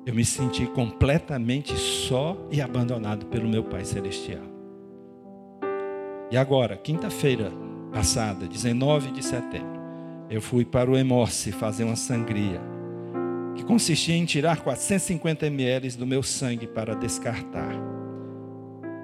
Eu 0.06 0.14
me 0.14 0.24
senti 0.24 0.66
completamente 0.66 1.76
só 1.76 2.36
e 2.48 2.60
abandonado 2.60 3.26
pelo 3.26 3.48
meu 3.48 3.64
Pai 3.64 3.84
Celestial. 3.84 4.44
E 6.30 6.36
agora, 6.36 6.76
quinta-feira 6.76 7.50
passada, 7.92 8.46
19 8.46 9.10
de 9.10 9.24
setembro, 9.24 9.80
eu 10.30 10.40
fui 10.40 10.64
para 10.64 10.88
o 10.88 10.96
Hemorce 10.96 11.50
fazer 11.50 11.82
uma 11.82 11.96
sangria, 11.96 12.60
que 13.56 13.64
consistia 13.64 14.14
em 14.14 14.24
tirar 14.24 14.60
450 14.60 15.48
ml 15.48 15.90
do 15.96 16.06
meu 16.06 16.22
sangue 16.22 16.68
para 16.68 16.94
descartar. 16.94 17.74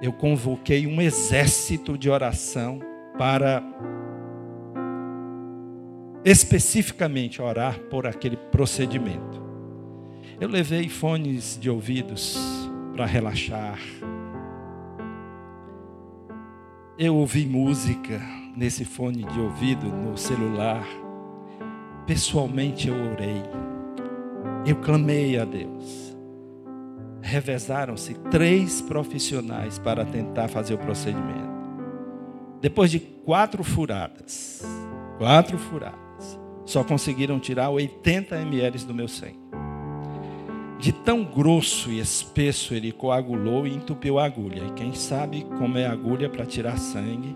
Eu 0.01 0.13
convoquei 0.13 0.87
um 0.87 1.01
exército 1.01 1.97
de 1.97 2.09
oração 2.09 2.79
para 3.17 3.61
especificamente 6.29 7.41
orar 7.41 7.79
por 7.89 8.05
aquele 8.05 8.37
procedimento. 8.37 9.45
Eu 10.39 10.49
levei 10.49 10.89
fones 10.89 11.57
de 11.59 11.69
ouvidos 11.69 12.37
para 12.93 13.05
relaxar. 13.05 13.79
Eu 16.97 17.15
ouvi 17.15 17.45
música 17.45 18.19
nesse 18.55 18.83
fone 18.85 19.23
de 19.23 19.39
ouvido 19.39 19.87
no 19.87 20.17
celular 20.17 20.85
pessoalmente 22.07 22.87
eu 22.87 22.95
orei, 23.11 23.43
eu 24.65 24.77
clamei 24.77 25.37
a 25.37 25.43
Deus. 25.43 26.15
Revezaram-se 27.21 28.13
três 28.31 28.81
profissionais 28.81 29.77
para 29.77 30.05
tentar 30.05 30.47
fazer 30.47 30.75
o 30.75 30.77
procedimento. 30.77 31.57
Depois 32.61 32.89
de 32.89 33.01
quatro 33.01 33.61
furadas, 33.61 34.63
quatro 35.17 35.57
furadas, 35.57 36.06
só 36.67 36.83
conseguiram 36.83 37.39
tirar 37.39 37.69
80 37.69 38.35
ml 38.41 38.85
do 38.85 38.93
meu 38.93 39.07
sangue. 39.07 39.39
De 40.77 40.91
tão 40.91 41.23
grosso 41.23 41.89
e 41.89 41.97
espesso 41.97 42.73
ele 42.73 42.91
coagulou 42.91 43.65
e 43.65 43.73
entupiu 43.73 44.19
a 44.19 44.25
agulha. 44.25 44.63
E 44.67 44.73
quem 44.73 44.93
sabe 44.93 45.45
como 45.57 45.77
é 45.77 45.87
a 45.87 45.93
agulha 45.93 46.29
para 46.29 46.45
tirar 46.45 46.77
sangue, 46.77 47.35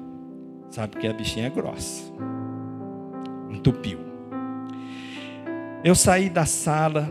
sabe 0.69 0.97
que 0.97 1.07
a 1.07 1.13
bichinha 1.13 1.47
é 1.47 1.49
grossa. 1.49 2.11
Entupiu. 3.49 3.99
Eu 5.81 5.95
saí 5.95 6.29
da 6.29 6.45
sala, 6.45 7.09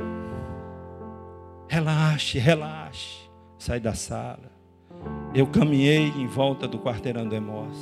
relaxe, 1.68 2.38
relaxe. 2.38 3.30
Saí 3.59 3.80
da 3.80 3.94
sala. 3.94 4.52
Eu 5.35 5.46
caminhei 5.46 6.09
em 6.09 6.26
volta 6.26 6.68
do 6.68 6.78
quarteirão 6.78 7.26
do 7.26 7.35
Emos. 7.35 7.78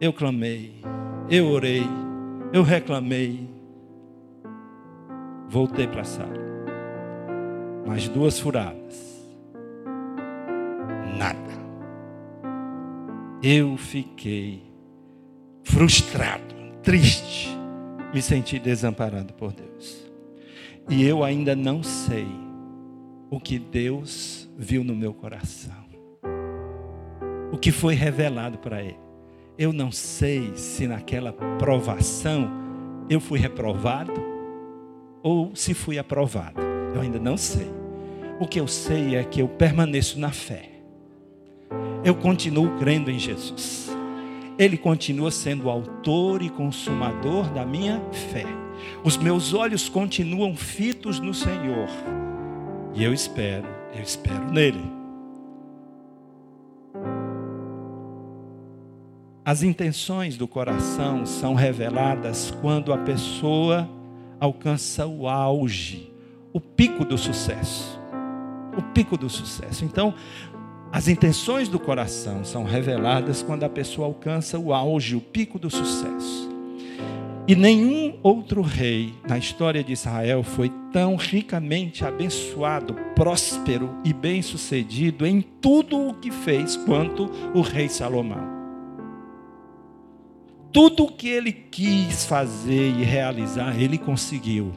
Eu 0.00 0.12
clamei, 0.12 0.80
eu 1.28 1.48
orei, 1.48 1.84
eu 2.52 2.62
reclamei. 2.62 3.48
Voltei 5.48 5.86
para 5.86 6.02
a 6.02 6.04
sala. 6.04 6.38
Mais 7.86 8.08
duas 8.08 8.38
furadas. 8.38 9.26
Nada. 11.16 11.38
Eu 13.42 13.76
fiquei 13.76 14.62
frustrado, 15.62 16.54
triste 16.82 17.58
me 18.12 18.22
senti 18.22 18.58
desamparado 18.58 19.32
por 19.34 19.52
Deus. 19.52 20.06
E 20.88 21.04
eu 21.04 21.22
ainda 21.22 21.54
não 21.54 21.82
sei 21.82 22.26
o 23.30 23.38
que 23.38 23.58
Deus 23.58 24.48
viu 24.56 24.82
no 24.82 24.96
meu 24.96 25.12
coração. 25.12 25.76
O 27.52 27.58
que 27.58 27.70
foi 27.70 27.94
revelado 27.94 28.58
para 28.58 28.82
Ele. 28.82 29.07
Eu 29.58 29.72
não 29.72 29.90
sei 29.90 30.52
se 30.54 30.86
naquela 30.86 31.32
provação 31.32 32.48
eu 33.10 33.18
fui 33.18 33.40
reprovado 33.40 34.12
ou 35.20 35.50
se 35.56 35.74
fui 35.74 35.98
aprovado. 35.98 36.60
Eu 36.94 37.00
ainda 37.00 37.18
não 37.18 37.36
sei. 37.36 37.66
O 38.38 38.46
que 38.46 38.60
eu 38.60 38.68
sei 38.68 39.16
é 39.16 39.24
que 39.24 39.42
eu 39.42 39.48
permaneço 39.48 40.20
na 40.20 40.30
fé. 40.30 40.70
Eu 42.04 42.14
continuo 42.14 42.78
crendo 42.78 43.10
em 43.10 43.18
Jesus. 43.18 43.90
Ele 44.56 44.78
continua 44.78 45.32
sendo 45.32 45.64
o 45.64 45.70
autor 45.70 46.40
e 46.40 46.50
consumador 46.50 47.50
da 47.50 47.66
minha 47.66 48.00
fé. 48.32 48.46
Os 49.02 49.16
meus 49.16 49.54
olhos 49.54 49.88
continuam 49.88 50.54
fitos 50.54 51.18
no 51.18 51.34
Senhor. 51.34 51.88
E 52.94 53.02
eu 53.02 53.12
espero, 53.12 53.66
eu 53.92 54.02
espero 54.02 54.52
nele. 54.52 54.97
As 59.48 59.62
intenções 59.62 60.36
do 60.36 60.46
coração 60.46 61.24
são 61.24 61.54
reveladas 61.54 62.50
quando 62.60 62.92
a 62.92 62.98
pessoa 62.98 63.88
alcança 64.38 65.06
o 65.06 65.26
auge, 65.26 66.12
o 66.52 66.60
pico 66.60 67.02
do 67.02 67.16
sucesso. 67.16 67.98
O 68.76 68.82
pico 68.92 69.16
do 69.16 69.30
sucesso. 69.30 69.86
Então, 69.86 70.12
as 70.92 71.08
intenções 71.08 71.66
do 71.66 71.80
coração 71.80 72.44
são 72.44 72.62
reveladas 72.62 73.42
quando 73.42 73.64
a 73.64 73.70
pessoa 73.70 74.06
alcança 74.08 74.58
o 74.58 74.74
auge, 74.74 75.16
o 75.16 75.20
pico 75.22 75.58
do 75.58 75.70
sucesso. 75.70 76.50
E 77.48 77.56
nenhum 77.56 78.18
outro 78.22 78.60
rei 78.60 79.14
na 79.26 79.38
história 79.38 79.82
de 79.82 79.94
Israel 79.94 80.42
foi 80.42 80.70
tão 80.92 81.16
ricamente 81.16 82.04
abençoado, 82.04 82.94
próspero 83.14 83.96
e 84.04 84.12
bem-sucedido 84.12 85.26
em 85.26 85.40
tudo 85.40 86.08
o 86.08 86.12
que 86.12 86.30
fez 86.30 86.76
quanto 86.76 87.30
o 87.54 87.62
rei 87.62 87.88
Salomão. 87.88 88.57
Tudo 90.78 91.06
o 91.06 91.10
que 91.10 91.28
ele 91.28 91.50
quis 91.50 92.24
fazer 92.24 92.90
e 92.90 93.02
realizar, 93.02 93.76
ele 93.82 93.98
conseguiu. 93.98 94.70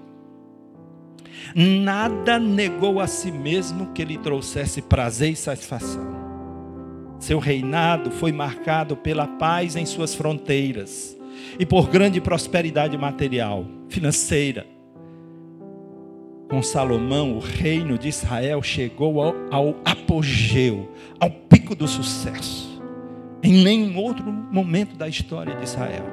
Nada 1.56 2.40
negou 2.40 3.00
a 3.00 3.06
si 3.06 3.32
mesmo 3.32 3.94
que 3.94 4.04
lhe 4.04 4.18
trouxesse 4.18 4.82
prazer 4.82 5.34
e 5.34 5.36
satisfação. 5.36 6.02
Seu 7.20 7.38
reinado 7.38 8.10
foi 8.10 8.32
marcado 8.32 8.98
pela 8.98 9.28
paz 9.28 9.76
em 9.76 9.86
suas 9.86 10.16
fronteiras 10.16 11.16
e 11.60 11.68
por 11.68 11.88
grande 11.88 12.20
prosperidade 12.20 12.98
material, 12.98 13.64
financeira. 13.88 14.66
Com 16.50 16.64
Salomão, 16.64 17.38
o 17.38 17.40
reino 17.40 17.96
de 17.96 18.08
Israel 18.08 18.64
chegou 18.64 19.22
ao, 19.22 19.36
ao 19.52 19.76
apogeu, 19.86 20.92
ao 21.20 21.30
pico 21.30 21.76
do 21.76 21.88
sucesso. 21.88 22.71
Em 23.44 23.64
nenhum 23.64 23.98
outro 23.98 24.32
momento 24.32 24.96
da 24.96 25.08
história 25.08 25.56
de 25.56 25.64
Israel 25.64 26.06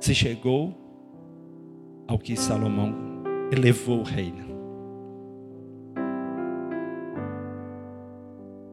se 0.00 0.14
chegou 0.14 0.74
ao 2.06 2.18
que 2.18 2.34
Salomão 2.34 2.94
elevou 3.52 4.00
o 4.00 4.02
reino. 4.02 4.48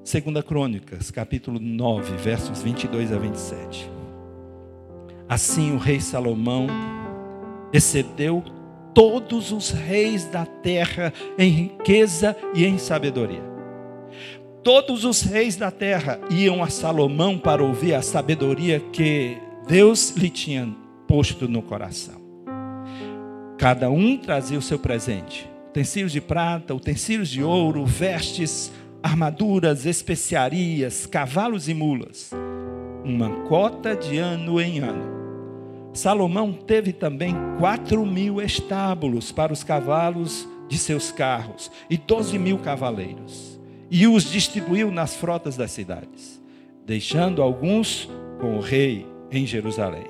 Segunda 0.05 0.41
Crônicas, 0.41 1.11
capítulo 1.11 1.59
9, 1.59 2.15
versos 2.15 2.61
22 2.61 3.11
a 3.11 3.17
27. 3.17 3.91
Assim 5.27 5.73
o 5.73 5.77
rei 5.77 5.99
Salomão 5.99 6.67
excedeu 7.73 8.41
todos 8.93 9.51
os 9.51 9.71
reis 9.71 10.23
da 10.25 10.45
terra 10.45 11.11
em 11.37 11.49
riqueza 11.49 12.37
e 12.53 12.65
em 12.65 12.77
sabedoria. 12.77 13.54
Todos 14.65 15.05
os 15.05 15.21
reis 15.21 15.55
da 15.55 15.69
terra 15.69 16.19
iam 16.27 16.63
a 16.63 16.69
Salomão 16.69 17.37
para 17.37 17.63
ouvir 17.63 17.93
a 17.93 18.01
sabedoria 18.01 18.79
que 18.79 19.37
Deus 19.67 20.09
lhe 20.17 20.27
tinha 20.27 20.75
posto 21.07 21.47
no 21.47 21.61
coração. 21.61 22.19
Cada 23.59 23.91
um 23.91 24.17
trazia 24.17 24.57
o 24.57 24.63
seu 24.63 24.79
presente: 24.79 25.47
utensílios 25.69 26.11
de 26.11 26.19
prata, 26.19 26.73
utensílios 26.73 27.29
de 27.29 27.43
ouro, 27.43 27.85
vestes, 27.85 28.71
armaduras, 29.03 29.85
especiarias, 29.85 31.05
cavalos 31.05 31.69
e 31.69 31.75
mulas, 31.75 32.31
uma 33.03 33.29
cota 33.47 33.95
de 33.95 34.17
ano 34.17 34.59
em 34.59 34.79
ano. 34.79 35.13
Salomão 35.93 36.51
teve 36.51 36.91
também 36.91 37.35
quatro 37.59 38.03
mil 38.03 38.41
estábulos 38.41 39.31
para 39.31 39.53
os 39.53 39.63
cavalos 39.63 40.47
de 40.67 40.79
seus 40.79 41.11
carros 41.11 41.71
e 41.87 41.97
doze 41.97 42.39
mil 42.39 42.57
cavaleiros, 42.57 43.54
e 43.89 44.07
os 44.07 44.23
distribuiu 44.31 44.91
nas 44.91 45.15
frotas 45.15 45.55
das 45.55 45.71
cidades, 45.71 46.41
deixando 46.85 47.41
alguns 47.41 48.09
com 48.39 48.57
o 48.57 48.61
rei 48.61 49.05
em 49.31 49.45
Jerusalém. 49.45 50.07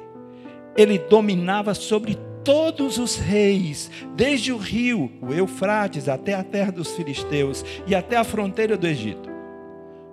Ele 0.75 0.97
dominava 0.97 1.73
sobre 1.73 2.17
todos 2.43 2.97
os 2.97 3.17
reis, 3.17 3.89
desde 4.15 4.51
o 4.51 4.57
rio, 4.57 5.11
o 5.21 5.33
Eufrates, 5.33 6.07
até 6.07 6.33
a 6.33 6.43
terra 6.43 6.71
dos 6.71 6.95
filisteus 6.95 7.65
e 7.87 7.95
até 7.95 8.17
a 8.17 8.23
fronteira 8.23 8.77
do 8.77 8.85
Egito. 8.85 9.29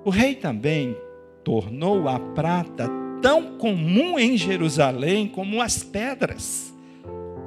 O 0.05 0.11
rei 0.11 0.35
também 0.35 0.96
tornou 1.44 2.09
a 2.09 2.18
prata 2.18 2.88
tão 3.20 3.59
comum 3.59 4.18
em 4.18 4.37
Jerusalém 4.37 5.29
como 5.29 5.61
as 5.61 5.83
pedras. 5.83 6.72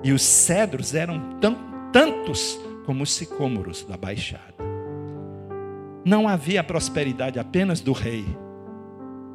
E 0.04 0.12
os 0.14 0.22
cedros 0.22 0.94
eram 0.94 1.38
tão, 1.42 1.58
tantos 1.92 2.60
como 2.86 3.04
os 3.04 3.12
sicômoros 3.12 3.84
da 3.84 3.98
baixada. 3.98 4.75
Não 6.06 6.28
havia 6.28 6.64
prosperidade 6.64 7.40
apenas 7.40 7.82
do 7.82 7.92
rei, 7.92 8.24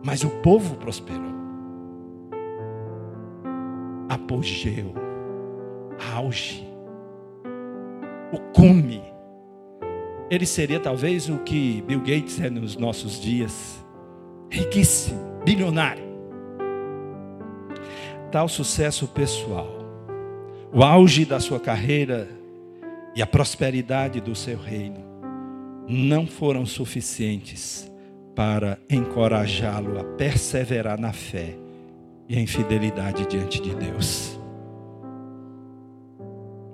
mas 0.05 0.23
o 0.23 0.31
povo 0.31 0.77
prosperou. 0.77 1.35
Apogeu, 4.09 4.95
auge, 6.15 6.65
o 8.33 8.39
cume. 8.55 9.03
Ele 10.31 10.47
seria 10.47 10.79
talvez 10.79 11.29
o 11.29 11.39
que 11.39 11.83
Bill 11.83 12.01
Gates 12.01 12.41
é 12.41 12.49
nos 12.49 12.77
nossos 12.77 13.21
dias, 13.21 13.85
riquíssimo, 14.49 15.21
bilionário 15.45 16.11
tal 18.31 18.49
sucesso 18.49 19.09
pessoal, 19.09 19.69
o 20.73 20.85
auge 20.85 21.25
da 21.25 21.41
sua 21.41 21.59
carreira 21.59 22.29
e 23.15 23.21
a 23.21 23.27
prosperidade 23.27 24.21
do 24.21 24.35
seu 24.35 24.57
reino 24.57 25.10
não 25.91 26.25
foram 26.25 26.65
suficientes 26.65 27.91
para 28.37 28.79
encorajá-lo 28.89 29.99
a 29.99 30.05
perseverar 30.05 31.01
na 31.01 31.13
fé 31.13 31.57
e 32.29 32.39
em 32.39 32.47
fidelidade 32.47 33.27
diante 33.27 33.61
de 33.61 33.75
Deus. 33.75 34.39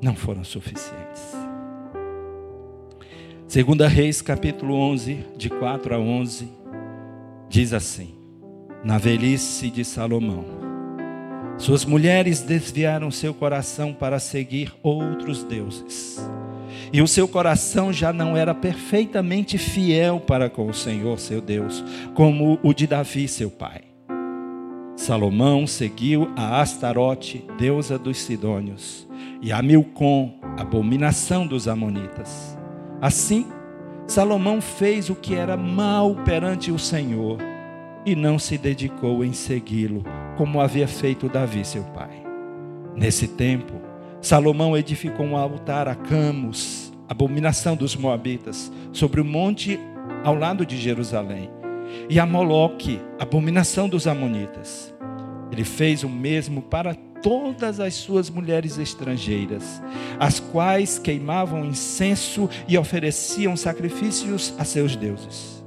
Não 0.02 0.14
foram 0.14 0.44
suficientes. 0.44 1.22
Segunda 3.48 3.88
Reis, 3.88 4.20
capítulo 4.20 4.74
11, 4.74 5.24
de 5.36 5.48
4 5.48 5.94
a 5.94 5.98
11, 5.98 6.52
diz 7.48 7.72
assim: 7.72 8.14
Na 8.84 8.98
velhice 8.98 9.70
de 9.70 9.82
Salomão, 9.82 10.44
suas 11.56 11.86
mulheres 11.86 12.42
desviaram 12.42 13.10
seu 13.10 13.32
coração 13.32 13.94
para 13.94 14.18
seguir 14.18 14.74
outros 14.82 15.42
deuses. 15.42 16.20
E 16.92 17.02
o 17.02 17.08
seu 17.08 17.26
coração 17.26 17.92
já 17.92 18.12
não 18.12 18.36
era 18.36 18.54
perfeitamente 18.54 19.58
fiel 19.58 20.20
para 20.20 20.48
com 20.48 20.66
o 20.68 20.74
Senhor, 20.74 21.18
seu 21.18 21.40
Deus, 21.40 21.84
como 22.14 22.58
o 22.62 22.72
de 22.72 22.86
Davi, 22.86 23.28
seu 23.28 23.50
pai. 23.50 23.82
Salomão 24.96 25.66
seguiu 25.66 26.30
a 26.34 26.60
Astarote, 26.60 27.44
deusa 27.58 27.98
dos 27.98 28.18
Sidônios, 28.18 29.06
e 29.42 29.52
a 29.52 29.60
Milcom, 29.60 30.40
abominação 30.58 31.46
dos 31.46 31.68
Amonitas. 31.68 32.56
Assim, 33.00 33.46
Salomão 34.06 34.60
fez 34.60 35.10
o 35.10 35.14
que 35.14 35.34
era 35.34 35.56
mal 35.56 36.14
perante 36.24 36.70
o 36.70 36.78
Senhor 36.78 37.38
e 38.06 38.14
não 38.14 38.38
se 38.38 38.56
dedicou 38.56 39.24
em 39.24 39.32
segui-lo 39.32 40.04
como 40.36 40.60
havia 40.60 40.86
feito 40.86 41.28
Davi, 41.28 41.64
seu 41.64 41.82
pai. 41.82 42.22
Nesse 42.94 43.26
tempo, 43.26 43.74
Salomão 44.26 44.76
edificou 44.76 45.24
um 45.24 45.36
altar 45.36 45.86
a 45.86 45.94
Camus, 45.94 46.92
abominação 47.08 47.76
dos 47.76 47.94
Moabitas, 47.94 48.72
sobre 48.92 49.20
o 49.20 49.24
monte 49.24 49.78
ao 50.24 50.34
lado 50.34 50.66
de 50.66 50.76
Jerusalém, 50.76 51.48
e 52.10 52.18
a 52.18 52.26
Moloque, 52.26 53.00
abominação 53.20 53.88
dos 53.88 54.04
Amonitas. 54.08 54.92
Ele 55.52 55.62
fez 55.62 56.02
o 56.02 56.08
mesmo 56.08 56.60
para 56.60 56.92
todas 57.22 57.78
as 57.78 57.94
suas 57.94 58.28
mulheres 58.28 58.78
estrangeiras, 58.78 59.80
as 60.18 60.40
quais 60.40 60.98
queimavam 60.98 61.64
incenso 61.64 62.50
e 62.66 62.76
ofereciam 62.76 63.56
sacrifícios 63.56 64.52
a 64.58 64.64
seus 64.64 64.96
deuses. 64.96 65.64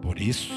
Por 0.00 0.20
isso, 0.20 0.54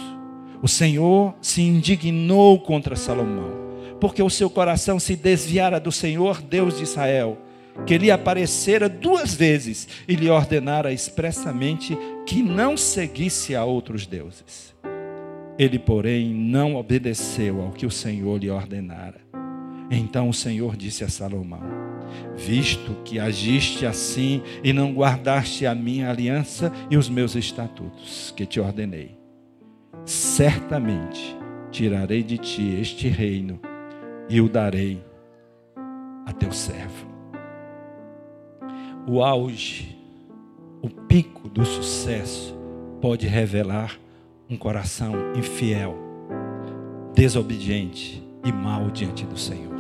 o 0.62 0.68
Senhor 0.68 1.34
se 1.42 1.64
indignou 1.64 2.60
contra 2.60 2.96
Salomão, 2.96 3.71
porque 4.02 4.24
o 4.24 4.30
seu 4.32 4.50
coração 4.50 5.00
se 5.00 5.16
desviara 5.16 5.80
do 5.80 5.92
Senhor, 5.92 6.42
Deus 6.42 6.78
de 6.78 6.84
Israel, 6.84 7.38
que 7.86 8.00
lhe 8.00 8.10
aparecera 8.10 8.90
duas 8.90 9.36
vezes 9.36 9.88
e 10.08 10.16
lhe 10.16 10.28
ordenara 10.28 10.92
expressamente 10.92 11.96
que 12.26 12.42
não 12.42 12.76
seguisse 12.76 13.56
a 13.56 13.64
outros 13.64 14.08
deuses. 14.08 14.74
Ele, 15.58 15.78
porém, 15.78 16.34
não 16.34 16.76
obedeceu 16.76 17.62
ao 17.62 17.72
que 17.72 17.86
o 17.86 17.92
Senhor 17.92 18.40
lhe 18.40 18.50
ordenara. 18.50 19.22
Então 19.92 20.28
o 20.28 20.34
Senhor 20.34 20.76
disse 20.76 21.04
a 21.04 21.10
Salomão: 21.10 21.62
Visto 22.36 22.96
que 23.06 23.20
agiste 23.20 23.86
assim 23.86 24.42
e 24.64 24.74
não 24.74 24.94
guardaste 24.94 25.68
a 25.68 25.76
minha 25.76 26.10
aliança 26.10 26.74
e 26.90 26.98
os 26.98 27.08
meus 27.08 27.36
estatutos 27.36 28.34
que 28.36 28.48
te 28.48 28.60
ordenei, 28.60 29.16
certamente 30.06 31.38
tirarei 31.70 32.24
de 32.24 32.40
ti 32.40 32.80
este 32.82 33.08
reino 33.08 33.60
e 34.32 34.40
o 34.40 34.48
darei 34.48 35.04
a 36.26 36.32
teu 36.32 36.54
servo. 36.54 37.06
O 39.06 39.22
auge, 39.22 39.98
o 40.82 40.90
pico 40.90 41.50
do 41.50 41.66
sucesso 41.66 42.58
pode 43.02 43.28
revelar 43.28 44.00
um 44.50 44.56
coração 44.56 45.14
infiel, 45.36 45.98
desobediente 47.14 48.24
e 48.46 48.54
mau 48.54 48.90
diante 48.90 49.26
do 49.26 49.38
Senhor. 49.38 49.76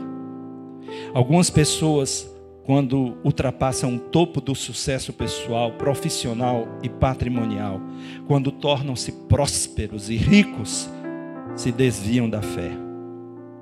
Algumas 1.14 1.50
pessoas 1.50 2.30
quando 2.66 3.18
ultrapassam 3.24 3.96
o 3.96 4.00
topo 4.00 4.42
do 4.42 4.54
sucesso 4.54 5.14
pessoal, 5.14 5.72
profissional 5.74 6.68
e 6.84 6.90
patrimonial, 6.90 7.80
quando 8.28 8.52
tornam-se 8.52 9.14
prósperos 9.30 10.10
e 10.10 10.18
ricos, 10.18 10.90
se 11.56 11.72
desviam 11.72 12.30
da 12.30 12.42
fé, 12.42 12.91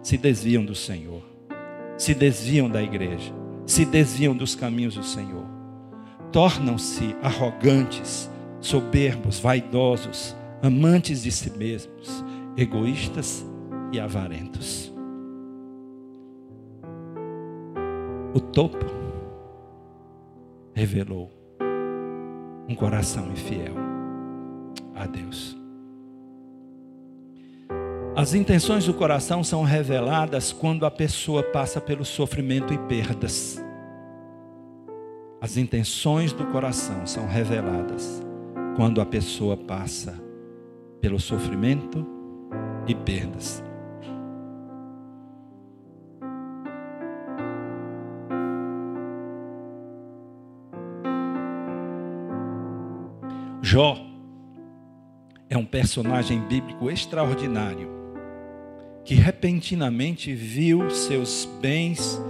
se 0.01 0.17
desviam 0.17 0.63
do 0.63 0.75
Senhor, 0.75 1.21
se 1.97 2.13
desviam 2.13 2.69
da 2.69 2.81
igreja, 2.81 3.33
se 3.65 3.85
desviam 3.85 4.35
dos 4.35 4.55
caminhos 4.55 4.95
do 4.95 5.03
Senhor, 5.03 5.45
tornam-se 6.31 7.15
arrogantes, 7.21 8.29
soberbos, 8.59 9.39
vaidosos, 9.39 10.35
amantes 10.61 11.23
de 11.23 11.31
si 11.31 11.49
mesmos, 11.51 12.23
egoístas 12.57 13.45
e 13.91 13.99
avarentos. 13.99 14.91
o 18.33 18.39
topo 18.39 18.85
revelou 20.73 21.31
um 22.67 22.75
coração 22.75 23.29
infiel 23.31 23.73
a 24.95 25.05
Deus. 25.07 25.58
As 28.19 28.33
intenções 28.33 28.85
do 28.85 28.93
coração 28.93 29.45
são 29.45 29.63
reveladas 29.63 30.51
quando 30.51 30.85
a 30.85 30.91
pessoa 30.91 31.41
passa 31.41 31.79
pelo 31.79 32.03
sofrimento 32.03 32.73
e 32.73 32.77
perdas. 32.77 33.63
As 35.39 35.55
intenções 35.55 36.33
do 36.33 36.45
coração 36.47 37.07
são 37.07 37.25
reveladas 37.25 38.21
quando 38.75 38.99
a 38.99 39.05
pessoa 39.05 39.55
passa 39.55 40.21
pelo 40.99 41.17
sofrimento 41.17 42.05
e 42.85 42.93
perdas. 42.93 43.63
Jó 53.61 53.97
é 55.49 55.57
um 55.57 55.63
personagem 55.63 56.41
bíblico 56.49 56.91
extraordinário 56.91 57.98
que 59.03 59.15
repentinamente 59.15 60.33
viu 60.33 60.89
seus 60.89 61.47
bens 61.61 62.21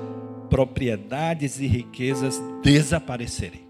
propriedades 0.49 1.59
e 1.59 1.67
riquezas 1.67 2.41
desaparecerem. 2.63 3.61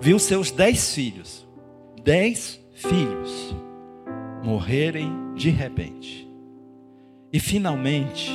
Viu 0.00 0.18
seus 0.18 0.50
dez 0.50 0.94
filhos, 0.94 1.46
dez 2.02 2.60
filhos, 2.74 3.54
morrerem 4.42 5.34
de 5.34 5.50
repente. 5.50 6.28
E 7.32 7.40
finalmente, 7.40 8.30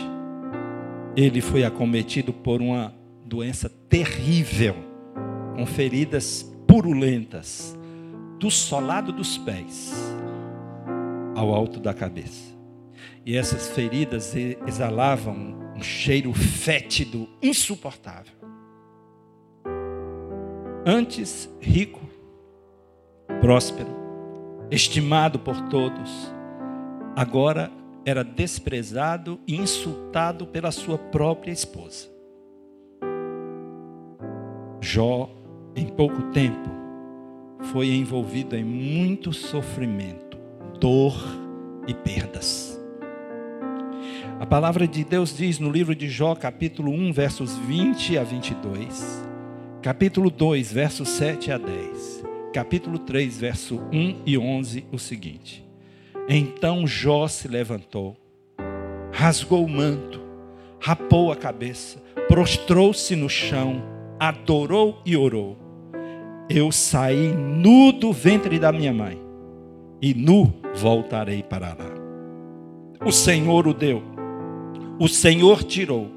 ele 1.15 1.41
foi 1.41 1.63
acometido 1.63 2.33
por 2.33 2.61
uma 2.61 2.93
doença 3.25 3.69
terrível, 3.69 4.75
com 5.55 5.65
feridas 5.65 6.43
purulentas, 6.67 7.77
do 8.39 8.49
solado 8.49 9.11
dos 9.11 9.37
pés 9.37 9.93
ao 11.35 11.53
alto 11.53 11.79
da 11.79 11.93
cabeça. 11.93 12.50
E 13.25 13.37
essas 13.37 13.69
feridas 13.69 14.35
exalavam 14.35 15.71
um 15.75 15.81
cheiro 15.81 16.33
fétido, 16.33 17.27
insuportável. 17.41 18.33
Antes 20.85 21.49
rico, 21.59 22.01
próspero, 23.39 23.89
estimado 24.71 25.39
por 25.39 25.59
todos, 25.69 26.33
agora 27.15 27.71
era 28.03 28.23
desprezado 28.23 29.39
e 29.47 29.55
insultado 29.55 30.47
pela 30.47 30.71
sua 30.71 30.97
própria 30.97 31.51
esposa. 31.51 32.09
Jó, 34.81 35.29
em 35.75 35.87
pouco 35.87 36.23
tempo, 36.31 36.69
foi 37.71 37.89
envolvido 37.93 38.55
em 38.55 38.63
muito 38.63 39.31
sofrimento, 39.31 40.37
dor 40.79 41.13
e 41.87 41.93
perdas. 41.93 42.70
A 44.41 44.45
palavra 44.47 44.87
de 44.87 45.03
Deus 45.03 45.37
diz 45.37 45.59
no 45.59 45.69
livro 45.69 45.93
de 45.93 46.09
Jó, 46.09 46.33
capítulo 46.33 46.91
1, 46.91 47.13
versos 47.13 47.55
20 47.57 48.17
a 48.17 48.23
22, 48.23 49.23
capítulo 49.83 50.31
2, 50.31 50.73
versos 50.73 51.09
7 51.09 51.51
a 51.51 51.59
10, 51.59 52.23
capítulo 52.51 52.97
3, 52.97 53.39
verso 53.39 53.79
1 53.93 54.23
e 54.25 54.39
11, 54.39 54.85
o 54.91 54.97
seguinte: 54.97 55.63
Então 56.27 56.87
Jó 56.87 57.27
se 57.27 57.47
levantou, 57.47 58.17
rasgou 59.11 59.63
o 59.63 59.69
manto, 59.69 60.19
rapou 60.79 61.31
a 61.31 61.35
cabeça, 61.35 62.01
prostrou-se 62.27 63.15
no 63.15 63.29
chão, 63.29 63.83
adorou 64.19 65.03
e 65.05 65.15
orou. 65.15 65.55
Eu 66.49 66.71
saí 66.71 67.31
nu 67.31 67.91
do 67.91 68.11
ventre 68.11 68.57
da 68.57 68.71
minha 68.71 68.91
mãe, 68.91 69.21
e 70.01 70.15
nu 70.15 70.51
voltarei 70.73 71.43
para 71.43 71.67
lá. 71.67 71.91
O 73.03 73.11
Senhor 73.11 73.67
o 73.67 73.73
deu 73.73 74.10
o 74.99 75.07
Senhor 75.07 75.63
tirou. 75.63 76.09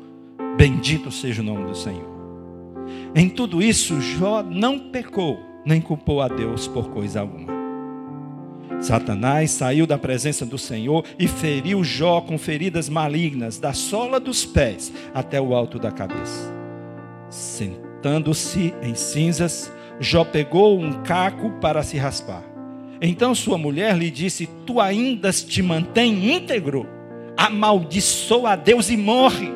Bendito 0.56 1.10
seja 1.10 1.42
o 1.42 1.44
nome 1.44 1.66
do 1.66 1.76
Senhor. 1.76 2.14
Em 3.14 3.28
tudo 3.28 3.62
isso, 3.62 4.00
Jó 4.00 4.42
não 4.42 4.90
pecou, 4.90 5.38
nem 5.64 5.80
culpou 5.80 6.20
a 6.20 6.28
Deus 6.28 6.66
por 6.66 6.90
coisa 6.90 7.20
alguma. 7.20 7.52
Satanás 8.80 9.50
saiu 9.50 9.86
da 9.86 9.96
presença 9.96 10.44
do 10.44 10.58
Senhor 10.58 11.04
e 11.18 11.26
feriu 11.26 11.82
Jó 11.82 12.20
com 12.20 12.36
feridas 12.36 12.88
malignas, 12.88 13.58
da 13.58 13.72
sola 13.72 14.20
dos 14.20 14.44
pés 14.44 14.92
até 15.14 15.40
o 15.40 15.54
alto 15.54 15.78
da 15.78 15.90
cabeça. 15.90 16.52
Sentando-se 17.30 18.74
em 18.82 18.94
cinzas, 18.94 19.72
Jó 20.00 20.24
pegou 20.24 20.78
um 20.78 21.02
caco 21.02 21.50
para 21.60 21.82
se 21.82 21.96
raspar. 21.96 22.42
Então 23.00 23.34
sua 23.34 23.56
mulher 23.56 23.96
lhe 23.96 24.10
disse: 24.10 24.48
Tu 24.66 24.80
ainda 24.80 25.32
te 25.32 25.62
mantém 25.62 26.34
íntegro? 26.34 26.86
Amaldiçoa 27.36 28.50
a 28.52 28.56
Deus 28.56 28.90
e 28.90 28.96
morre. 28.96 29.50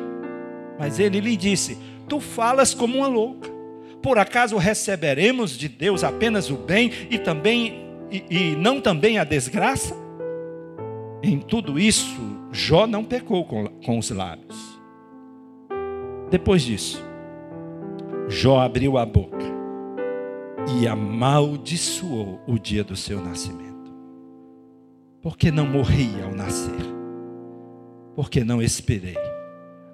Mas 0.77 0.99
ele 0.99 1.19
lhe 1.19 1.35
disse: 1.35 1.77
Tu 2.07 2.19
falas 2.19 2.73
como 2.73 2.97
uma 2.97 3.07
louca. 3.07 3.49
Por 4.01 4.17
acaso 4.17 4.57
receberemos 4.57 5.57
de 5.57 5.67
Deus 5.67 6.03
apenas 6.03 6.49
o 6.49 6.55
bem 6.55 6.91
e 7.09 7.17
também 7.17 7.89
e, 8.11 8.23
e 8.29 8.55
não 8.55 8.81
também 8.81 9.19
a 9.19 9.23
desgraça? 9.23 9.95
Em 11.21 11.39
tudo 11.39 11.77
isso, 11.77 12.17
Jó 12.51 12.87
não 12.87 13.03
pecou 13.03 13.45
com, 13.45 13.67
com 13.85 13.99
os 13.99 14.09
lábios. 14.09 14.79
Depois 16.31 16.61
disso, 16.61 17.03
Jó 18.27 18.59
abriu 18.59 18.97
a 18.97 19.05
boca 19.05 19.37
e 20.79 20.87
amaldiçoou 20.87 22.39
o 22.47 22.57
dia 22.57 22.83
do 22.83 22.95
seu 22.95 23.19
nascimento, 23.19 23.93
porque 25.21 25.51
não 25.51 25.65
morria 25.65 26.25
ao 26.25 26.33
nascer 26.33 26.98
porque 28.19 28.43
não 28.43 28.61
esperei 28.61 29.15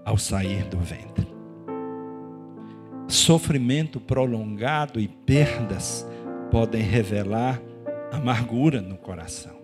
ao 0.03 0.17
sair 0.17 0.63
do 0.63 0.79
ventre. 0.79 1.27
Sofrimento 3.07 3.99
prolongado 3.99 4.99
e 4.99 5.07
perdas 5.07 6.03
podem 6.49 6.81
revelar 6.81 7.61
amargura 8.11 8.81
no 8.81 8.97
coração. 8.97 9.55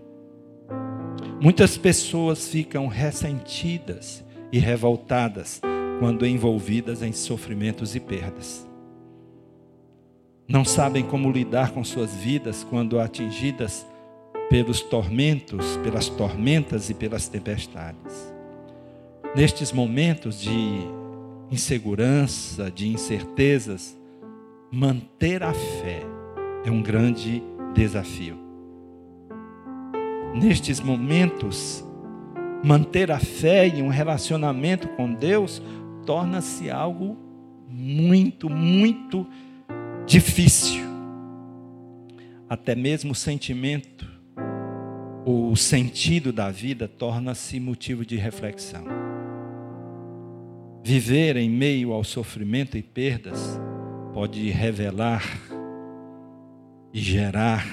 Muitas 1.41 1.75
pessoas 1.75 2.49
ficam 2.49 2.85
ressentidas 2.85 4.23
e 4.51 4.59
revoltadas 4.59 5.59
quando 5.99 6.23
envolvidas 6.23 7.01
em 7.01 7.13
sofrimentos 7.13 7.95
e 7.95 7.99
perdas. 7.99 8.69
Não 10.47 10.63
sabem 10.63 11.03
como 11.03 11.31
lidar 11.31 11.71
com 11.71 11.83
suas 11.83 12.13
vidas 12.13 12.63
quando 12.63 12.99
atingidas 12.99 13.83
pelos 14.51 14.81
tormentos, 14.81 15.77
pelas 15.77 16.09
tormentas 16.09 16.91
e 16.91 16.93
pelas 16.93 17.27
tempestades 17.27 18.30
nestes 19.35 19.71
momentos 19.71 20.41
de 20.41 20.79
insegurança, 21.49 22.69
de 22.69 22.87
incertezas, 22.87 23.97
manter 24.71 25.43
a 25.43 25.53
fé 25.53 26.01
é 26.65 26.71
um 26.71 26.81
grande 26.81 27.41
desafio. 27.73 28.37
Nestes 30.33 30.79
momentos, 30.79 31.83
manter 32.63 33.11
a 33.11 33.19
fé 33.19 33.67
e 33.67 33.81
um 33.81 33.89
relacionamento 33.89 34.87
com 34.89 35.13
Deus 35.13 35.61
torna-se 36.05 36.69
algo 36.69 37.17
muito, 37.67 38.49
muito 38.49 39.25
difícil. 40.05 40.83
Até 42.49 42.75
mesmo 42.75 43.11
o 43.11 43.15
sentimento, 43.15 44.09
o 45.25 45.55
sentido 45.55 46.33
da 46.33 46.49
vida 46.49 46.87
torna-se 46.87 47.59
motivo 47.59 48.05
de 48.05 48.17
reflexão. 48.17 49.10
Viver 50.83 51.37
em 51.37 51.49
meio 51.49 51.93
ao 51.93 52.03
sofrimento 52.03 52.77
e 52.77 52.81
perdas 52.81 53.59
pode 54.13 54.49
revelar 54.49 55.23
e 56.93 56.99
gerar 56.99 57.65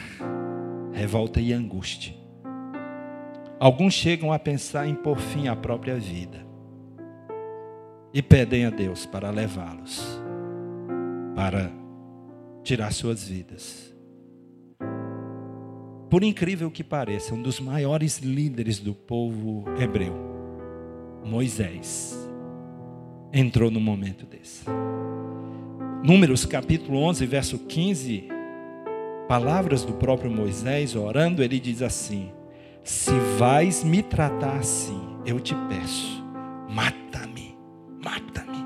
revolta 0.92 1.40
e 1.40 1.52
angústia. 1.52 2.14
Alguns 3.58 3.94
chegam 3.94 4.32
a 4.32 4.38
pensar 4.38 4.86
em 4.86 4.94
pôr 4.94 5.18
fim 5.18 5.48
à 5.48 5.56
própria 5.56 5.96
vida 5.96 6.46
e 8.12 8.20
pedem 8.22 8.66
a 8.66 8.70
Deus 8.70 9.06
para 9.06 9.30
levá-los, 9.30 10.20
para 11.34 11.70
tirar 12.62 12.92
suas 12.92 13.26
vidas. 13.26 13.94
Por 16.10 16.22
incrível 16.22 16.70
que 16.70 16.82
pareça, 16.82 17.34
um 17.34 17.42
dos 17.42 17.60
maiores 17.60 18.18
líderes 18.18 18.78
do 18.80 18.94
povo 18.94 19.64
hebreu, 19.78 20.14
Moisés, 21.24 22.17
entrou 23.32 23.70
no 23.70 23.80
momento 23.80 24.26
desse. 24.26 24.64
Números 26.02 26.46
capítulo 26.46 26.98
11, 27.02 27.26
verso 27.26 27.58
15, 27.58 28.28
palavras 29.26 29.84
do 29.84 29.94
próprio 29.94 30.30
Moisés 30.30 30.94
orando, 30.94 31.42
ele 31.42 31.58
diz 31.58 31.82
assim: 31.82 32.30
Se 32.84 33.12
vais 33.36 33.82
me 33.84 34.02
tratar 34.02 34.56
assim, 34.56 35.00
eu 35.26 35.40
te 35.40 35.54
peço, 35.68 36.24
mata-me, 36.68 37.56
mata-me. 38.02 38.64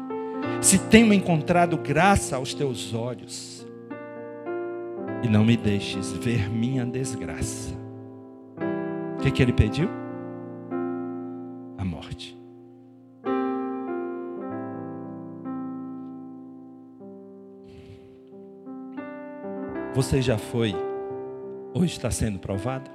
Se 0.61 0.79
tenho 0.79 1.13
encontrado 1.13 1.77
graça 1.79 2.37
aos 2.37 2.55
teus 2.55 2.93
olhos, 2.93 3.67
e 5.23 5.29
não 5.29 5.45
me 5.45 5.57
deixes 5.57 6.13
ver 6.13 6.51
minha 6.51 6.85
desgraça. 6.85 7.73
O 9.19 9.23
que, 9.23 9.31
que 9.31 9.43
ele 9.43 9.53
pediu? 9.53 9.89
A 11.79 11.85
morte. 11.85 12.42
Você 19.95 20.23
já 20.23 20.39
foi 20.39 20.75
ou 21.75 21.85
está 21.85 22.11
sendo 22.11 22.39
provado? 22.39 22.91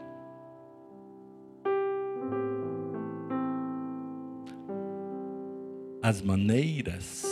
As 6.01 6.23
maneiras 6.23 7.23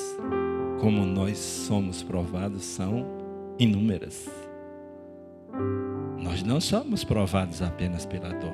como 0.80 1.04
nós 1.04 1.40
somos 1.40 2.04
provados 2.04 2.64
são 2.64 3.08
inúmeras. 3.58 4.30
Nós 6.22 6.44
não 6.44 6.62
somos 6.62 7.04
provados 7.04 7.64
apenas 7.64 8.06
pela 8.06 8.30
dor. 8.30 8.54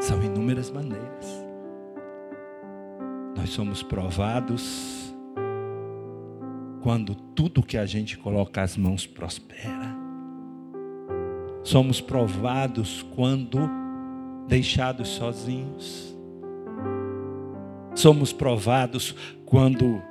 São 0.00 0.22
inúmeras 0.22 0.70
maneiras. 0.70 1.26
Nós 3.36 3.50
somos 3.50 3.82
provados 3.82 5.07
quando 6.88 7.14
tudo 7.14 7.62
que 7.62 7.76
a 7.76 7.84
gente 7.84 8.16
coloca 8.16 8.62
as 8.62 8.74
mãos 8.74 9.06
prospera. 9.06 9.94
Somos 11.62 12.00
provados 12.00 13.02
quando 13.14 13.58
deixados 14.46 15.08
sozinhos. 15.10 16.16
Somos 17.94 18.32
provados 18.32 19.14
quando 19.44 20.02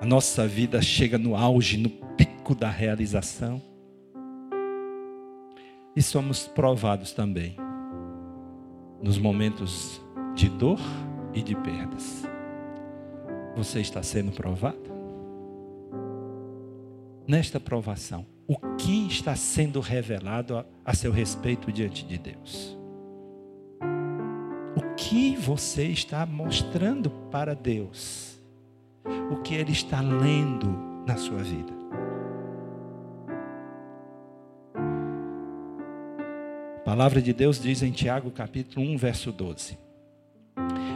a 0.00 0.04
nossa 0.04 0.48
vida 0.48 0.82
chega 0.82 1.16
no 1.16 1.36
auge, 1.36 1.76
no 1.76 1.90
pico 2.16 2.56
da 2.56 2.70
realização. 2.70 3.62
E 5.94 6.02
somos 6.02 6.48
provados 6.48 7.12
também 7.12 7.56
nos 9.00 9.16
momentos 9.16 10.00
de 10.34 10.48
dor 10.48 10.80
e 11.32 11.40
de 11.40 11.54
perdas. 11.54 12.24
Você 13.54 13.80
está 13.80 14.02
sendo 14.02 14.32
provado? 14.32 14.95
Nesta 17.26 17.58
provação, 17.58 18.24
o 18.46 18.56
que 18.76 19.08
está 19.08 19.34
sendo 19.34 19.80
revelado 19.80 20.58
a, 20.58 20.64
a 20.84 20.94
seu 20.94 21.10
respeito 21.10 21.72
diante 21.72 22.04
de 22.06 22.16
Deus? 22.16 22.78
O 24.76 24.94
que 24.94 25.36
você 25.36 25.86
está 25.86 26.24
mostrando 26.24 27.10
para 27.30 27.54
Deus? 27.54 28.40
O 29.30 29.38
que 29.42 29.54
Ele 29.54 29.72
está 29.72 30.00
lendo 30.00 30.68
na 31.04 31.16
sua 31.16 31.42
vida? 31.42 31.72
A 36.76 36.80
palavra 36.84 37.20
de 37.20 37.32
Deus 37.32 37.60
diz 37.60 37.82
em 37.82 37.90
Tiago 37.90 38.30
capítulo 38.30 38.86
1, 38.86 38.96
verso 38.96 39.32
12: 39.32 39.76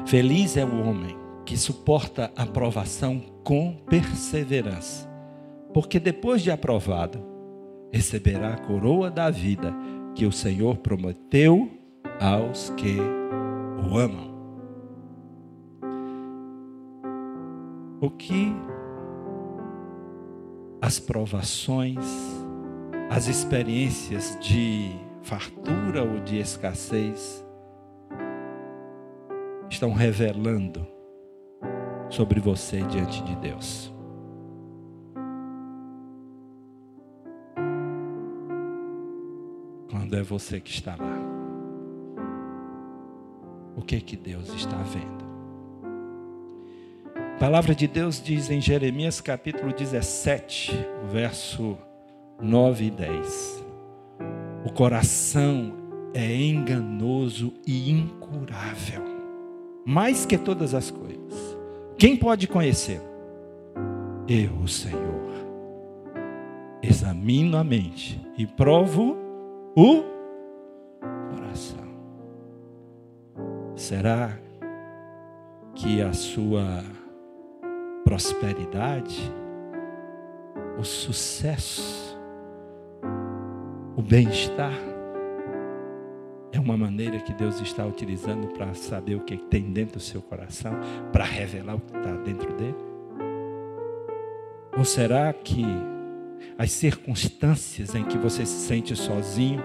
Feliz 0.06 0.56
é 0.56 0.64
o 0.64 0.86
homem 0.86 1.18
que 1.44 1.56
suporta 1.56 2.30
a 2.36 2.46
provação 2.46 3.18
com 3.42 3.74
perseverança, 3.88 5.09
porque 5.72 6.00
depois 6.00 6.42
de 6.42 6.50
aprovado, 6.50 7.22
receberá 7.92 8.54
a 8.54 8.58
coroa 8.58 9.10
da 9.10 9.30
vida 9.30 9.74
que 10.14 10.26
o 10.26 10.32
Senhor 10.32 10.78
prometeu 10.78 11.70
aos 12.20 12.70
que 12.70 12.98
o 13.00 13.96
amam. 13.96 14.30
O 18.00 18.10
que 18.10 18.52
as 20.80 20.98
provações, 20.98 22.04
as 23.10 23.28
experiências 23.28 24.38
de 24.40 24.90
fartura 25.22 26.02
ou 26.02 26.20
de 26.20 26.38
escassez 26.38 27.44
estão 29.68 29.92
revelando 29.92 30.86
sobre 32.08 32.40
você 32.40 32.82
diante 32.84 33.22
de 33.22 33.36
Deus. 33.36 33.99
É 40.12 40.22
você 40.22 40.60
que 40.60 40.70
está 40.70 40.96
lá, 40.96 41.16
o 43.76 43.80
que 43.80 44.00
que 44.00 44.16
Deus 44.16 44.52
está 44.52 44.76
vendo? 44.78 45.24
A 47.14 47.38
palavra 47.38 47.74
de 47.74 47.86
Deus 47.86 48.20
diz 48.20 48.50
em 48.50 48.60
Jeremias 48.60 49.20
capítulo 49.20 49.72
17, 49.72 50.72
verso 51.12 51.78
9 52.42 52.86
e 52.86 52.90
10. 52.90 53.64
O 54.64 54.72
coração 54.72 55.74
é 56.12 56.34
enganoso 56.34 57.54
e 57.64 57.90
incurável, 57.90 59.04
mais 59.86 60.26
que 60.26 60.36
todas 60.36 60.74
as 60.74 60.90
coisas. 60.90 61.56
Quem 61.96 62.16
pode 62.16 62.48
conhecê-lo? 62.48 63.08
Eu, 64.26 64.54
o 64.56 64.68
Senhor. 64.68 65.20
Examino 66.82 67.56
a 67.56 67.62
mente 67.62 68.20
e 68.36 68.44
provo 68.44 69.19
o 69.74 70.02
coração. 71.34 71.84
Será 73.76 74.38
que 75.74 76.02
a 76.02 76.12
sua 76.12 76.82
prosperidade, 78.04 79.32
o 80.78 80.84
sucesso, 80.84 82.18
o 83.96 84.02
bem-estar, 84.02 84.74
é 86.52 86.58
uma 86.58 86.76
maneira 86.76 87.20
que 87.20 87.32
Deus 87.32 87.60
está 87.60 87.86
utilizando 87.86 88.48
para 88.48 88.74
saber 88.74 89.14
o 89.14 89.20
que 89.20 89.36
tem 89.36 89.72
dentro 89.72 89.94
do 89.94 90.02
seu 90.02 90.20
coração, 90.20 90.72
para 91.12 91.24
revelar 91.24 91.76
o 91.76 91.80
que 91.80 91.96
está 91.96 92.12
dentro 92.16 92.52
dele? 92.54 92.76
Ou 94.76 94.84
será 94.84 95.32
que 95.32 95.64
as 96.58 96.72
circunstâncias 96.72 97.94
em 97.94 98.04
que 98.04 98.18
você 98.18 98.44
se 98.44 98.66
sente 98.66 98.94
sozinho 98.96 99.62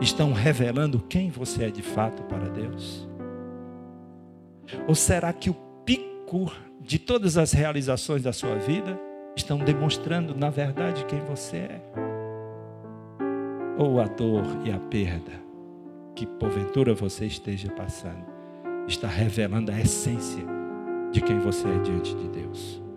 estão 0.00 0.32
revelando 0.32 1.00
quem 1.08 1.30
você 1.30 1.64
é 1.64 1.70
de 1.70 1.82
fato 1.82 2.22
para 2.24 2.48
Deus? 2.48 3.08
Ou 4.86 4.94
será 4.94 5.32
que 5.32 5.50
o 5.50 5.54
pico 5.84 6.52
de 6.80 6.98
todas 6.98 7.36
as 7.36 7.52
realizações 7.52 8.22
da 8.22 8.32
sua 8.32 8.56
vida 8.56 8.98
estão 9.36 9.58
demonstrando, 9.58 10.34
na 10.34 10.50
verdade, 10.50 11.04
quem 11.06 11.20
você 11.20 11.56
é? 11.56 11.82
Ou 13.78 14.00
a 14.00 14.04
dor 14.04 14.44
e 14.64 14.70
a 14.70 14.78
perda 14.78 15.48
que 16.14 16.26
porventura 16.26 16.94
você 16.94 17.26
esteja 17.26 17.70
passando, 17.70 18.26
está 18.88 19.06
revelando 19.06 19.70
a 19.70 19.80
essência 19.80 20.44
de 21.12 21.20
quem 21.20 21.38
você 21.38 21.68
é 21.68 21.78
diante 21.78 22.14
de 22.14 22.28
Deus. 22.28 22.87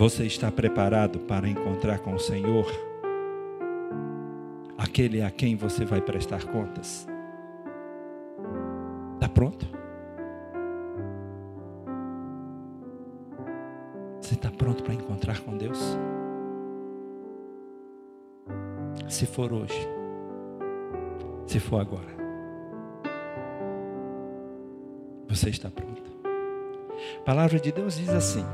Você 0.00 0.24
está 0.24 0.50
preparado 0.50 1.18
para 1.18 1.46
encontrar 1.46 1.98
com 1.98 2.14
o 2.14 2.18
Senhor? 2.18 2.64
Aquele 4.78 5.20
a 5.20 5.30
quem 5.30 5.56
você 5.56 5.84
vai 5.84 6.00
prestar 6.00 6.42
contas? 6.46 7.06
Está 9.12 9.28
pronto? 9.28 9.66
Você 14.22 14.36
está 14.36 14.50
pronto 14.50 14.82
para 14.82 14.94
encontrar 14.94 15.38
com 15.40 15.58
Deus? 15.58 15.98
Se 19.06 19.26
for 19.26 19.52
hoje, 19.52 19.86
se 21.46 21.60
for 21.60 21.78
agora, 21.78 22.08
você 25.28 25.50
está 25.50 25.68
pronto. 25.68 26.10
A 27.18 27.22
palavra 27.22 27.60
de 27.60 27.70
Deus 27.70 27.98
diz 27.98 28.08
assim: 28.08 28.46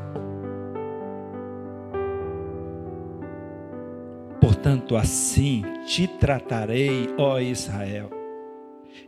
Portanto, 4.66 4.96
assim 4.96 5.62
te 5.86 6.08
tratarei, 6.08 7.08
ó 7.16 7.38
Israel. 7.38 8.10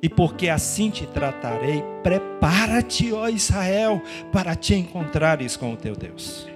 E 0.01 0.09
porque 0.09 0.49
assim 0.49 0.89
te 0.89 1.05
tratarei, 1.05 1.83
prepara-te, 2.01 3.13
ó 3.13 3.27
Israel, 3.27 4.01
para 4.33 4.55
te 4.55 4.77
encontrares 4.77 5.57
com 5.57 5.73
o 5.73 5.77
teu 5.77 5.97
Deus. 5.97 6.47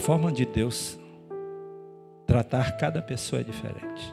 forma 0.00 0.32
de 0.32 0.46
Deus 0.46 0.98
tratar 2.26 2.78
cada 2.78 3.02
pessoa 3.02 3.42
é 3.42 3.44
diferente. 3.44 4.12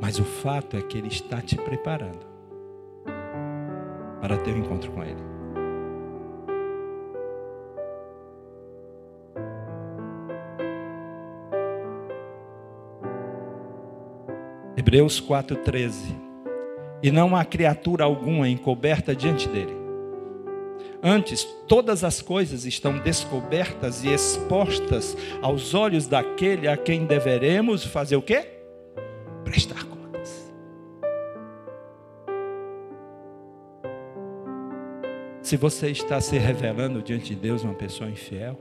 Mas 0.00 0.18
o 0.18 0.24
fato 0.24 0.76
é 0.76 0.80
que 0.80 0.96
Ele 0.96 1.08
está 1.08 1.42
te 1.42 1.56
preparando 1.56 2.27
para 4.20 4.36
ter 4.38 4.54
um 4.54 4.58
encontro 4.58 4.90
com 4.92 5.02
Ele. 5.02 5.28
Hebreus 14.76 15.20
4,13. 15.20 15.92
E 17.02 17.10
não 17.10 17.36
há 17.36 17.44
criatura 17.44 18.04
alguma 18.04 18.48
encoberta 18.48 19.14
diante 19.14 19.48
dele 19.48 19.78
Antes, 21.02 21.44
todas 21.68 22.02
as 22.02 22.20
coisas 22.20 22.64
estão 22.64 22.98
descobertas 22.98 24.02
e 24.02 24.12
expostas 24.12 25.16
aos 25.40 25.72
olhos 25.72 26.08
daquele 26.08 26.66
a 26.66 26.76
quem 26.76 27.06
deveremos 27.06 27.84
fazer 27.84 28.16
o 28.16 28.22
quê? 28.22 28.48
Prestar 29.44 29.84
contas. 29.84 29.97
Se 35.48 35.56
você 35.56 35.88
está 35.88 36.20
se 36.20 36.36
revelando 36.36 37.00
diante 37.00 37.34
de 37.34 37.40
Deus 37.40 37.64
uma 37.64 37.72
pessoa 37.72 38.10
infiel, 38.10 38.54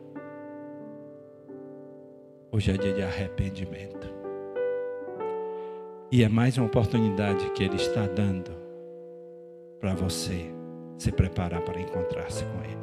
hoje 2.50 2.72
é 2.72 2.78
dia 2.78 2.94
de 2.94 3.04
arrependimento. 3.04 4.08
E 6.10 6.24
é 6.24 6.30
mais 6.30 6.58
uma 6.58 6.66
oportunidade 6.66 7.50
que 7.50 7.62
Ele 7.62 7.76
está 7.76 8.08
dando 8.08 8.52
para 9.82 9.96
você 9.96 10.50
se 10.98 11.12
preparar 11.12 11.60
para 11.60 11.82
encontrar-se 11.82 12.46
com 12.46 12.64
Ele. 12.64 12.78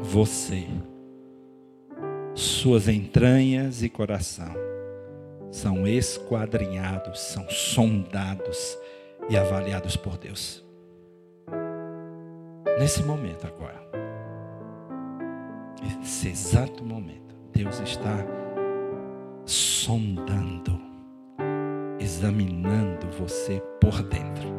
você. 0.00 0.64
Suas 2.36 2.86
entranhas 2.86 3.82
e 3.82 3.88
coração 3.88 4.54
são 5.50 5.88
esquadrinhados, 5.88 7.18
são 7.18 7.50
sondados 7.50 8.78
e 9.28 9.36
avaliados 9.36 9.96
por 9.96 10.16
Deus. 10.18 10.64
Nesse 12.78 13.02
momento 13.02 13.46
agora, 13.46 13.80
nesse 15.82 16.28
exato 16.28 16.84
momento, 16.84 17.34
Deus 17.52 17.80
está 17.80 18.16
sondando, 19.44 20.80
examinando 21.98 23.06
você 23.18 23.62
por 23.80 24.02
dentro. 24.02 24.50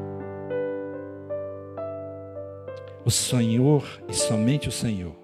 O 3.06 3.12
Senhor 3.12 3.84
e 4.08 4.14
somente 4.14 4.70
o 4.70 4.72
Senhor 4.72 5.24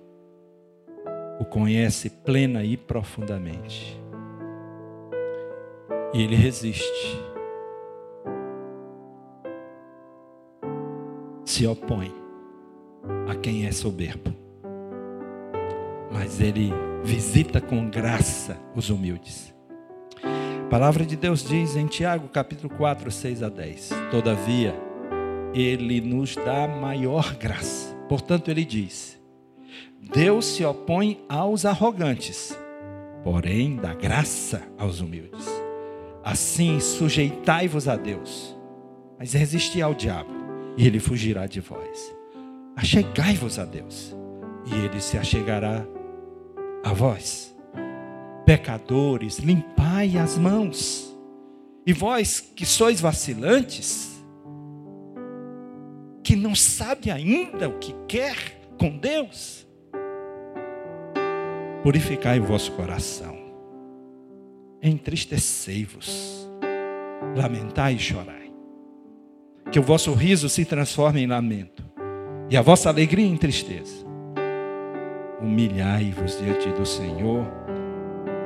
o 1.40 1.46
conhece 1.46 2.10
plena 2.10 2.64
e 2.66 2.76
profundamente. 2.76 3.98
E 6.14 6.22
ele 6.22 6.36
resiste. 6.36 7.29
Se 11.60 11.68
opõe 11.68 12.10
a 13.28 13.36
quem 13.36 13.66
é 13.66 13.72
soberbo. 13.74 14.34
Mas 16.10 16.39
ele 16.39 16.72
visita 17.03 17.60
com 17.60 17.89
graça 17.89 18.57
os 18.74 18.89
humildes. 18.89 19.53
A 20.24 20.70
palavra 20.70 21.05
de 21.05 21.18
Deus 21.18 21.43
diz 21.43 21.76
em 21.76 21.86
Tiago, 21.86 22.30
capítulo 22.30 22.74
4, 22.78 23.12
6 23.12 23.43
a 23.43 23.49
10. 23.49 23.89
Todavia, 24.10 24.74
ele 25.53 25.99
nos 25.99 26.34
dá 26.34 26.66
maior 26.66 27.36
graça. 27.36 27.93
Portanto, 28.07 28.49
ele 28.49 28.64
diz: 28.64 29.22
Deus 30.14 30.45
se 30.45 30.64
opõe 30.64 31.20
aos 31.28 31.66
arrogantes, 31.66 32.57
porém 33.22 33.76
dá 33.76 33.93
graça 33.93 34.64
aos 34.78 35.01
humildes. 35.01 35.45
Assim, 36.24 36.80
sujeitai-vos 36.80 37.89
a 37.89 37.97
Deus, 37.97 38.57
mas 39.20 39.34
resisti 39.34 39.82
ao 39.82 39.93
diabo, 39.93 40.39
e 40.78 40.86
ele 40.86 41.00
fugirá 41.00 41.46
de 41.48 41.60
vós. 41.60 42.14
Achegai-vos 42.76 43.60
a 43.60 43.66
Deus, 43.66 44.16
e 44.66 44.74
ele 44.86 45.02
se 45.02 45.18
achegará 45.18 45.86
a 46.84 46.94
vós. 46.94 47.56
Pecadores, 48.46 49.40
limpai 49.40 50.18
as 50.18 50.38
mãos. 50.38 51.16
E 51.86 51.94
vós 51.94 52.40
que 52.40 52.66
sois 52.66 53.02
vacilantes, 53.02 54.10
que 56.24 56.36
não 56.36 56.54
sabe 56.54 57.10
ainda 57.10 57.68
o 57.68 57.80
que 57.80 57.96
quer 58.08 58.36
com 58.78 58.98
Deus, 58.98 59.68
purificai 61.84 62.40
o 62.40 62.44
vosso 62.44 62.72
coração, 62.74 63.38
entristecei-vos, 64.82 66.48
lamentai 67.36 67.96
e 67.96 68.00
chorai, 68.00 68.39
que 69.72 69.80
o 69.80 69.84
vosso 69.84 70.14
riso 70.14 70.50
se 70.50 70.66
transforme 70.66 71.22
em 71.22 71.28
lamento, 71.28 71.84
e 72.50 72.58
a 72.58 72.62
vossa 72.62 72.90
alegria 72.90 73.26
em 73.26 73.38
tristeza. 73.38 74.06
Humilhai-vos 75.42 76.40
diante 76.40 76.70
do 76.70 76.86
Senhor, 76.86 77.46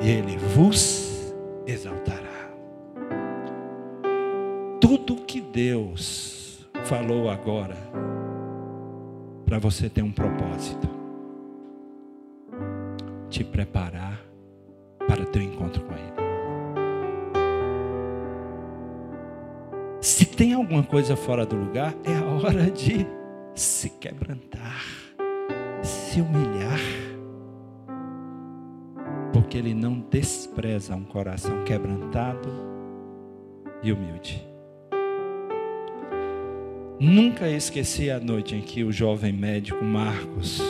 e 0.01 0.09
Ele 0.09 0.37
vos 0.37 1.33
exaltará. 1.65 2.51
Tudo 4.79 5.15
que 5.25 5.39
Deus 5.39 6.67
falou 6.83 7.29
agora, 7.29 7.77
para 9.45 9.59
você 9.59 9.89
ter 9.89 10.01
um 10.01 10.11
propósito 10.11 10.93
te 13.29 13.43
preparar 13.43 14.23
para 15.07 15.25
teu 15.25 15.41
encontro 15.41 15.83
com 15.83 15.93
Ele. 15.93 16.32
Se 20.03 20.25
tem 20.25 20.51
alguma 20.51 20.83
coisa 20.83 21.15
fora 21.15 21.45
do 21.45 21.55
lugar, 21.55 21.95
é 22.03 22.13
a 22.13 22.25
hora 22.25 22.69
de 22.69 23.07
se 23.55 23.89
quebrantar, 23.89 24.83
se 25.81 26.19
humilhar, 26.19 26.81
porque 29.31 29.57
Ele 29.57 29.73
não 29.73 30.01
despreza 30.11 30.93
um 30.93 31.05
coração 31.05 31.63
quebrantado 31.63 32.49
e 33.81 33.93
humilde. 33.93 34.45
Nunca 36.99 37.47
esqueci 37.47 38.11
a 38.11 38.19
noite 38.19 38.55
em 38.55 38.61
que 38.61 38.83
o 38.83 38.91
jovem 38.91 39.31
médico 39.31 39.85
Marcos, 39.85 40.61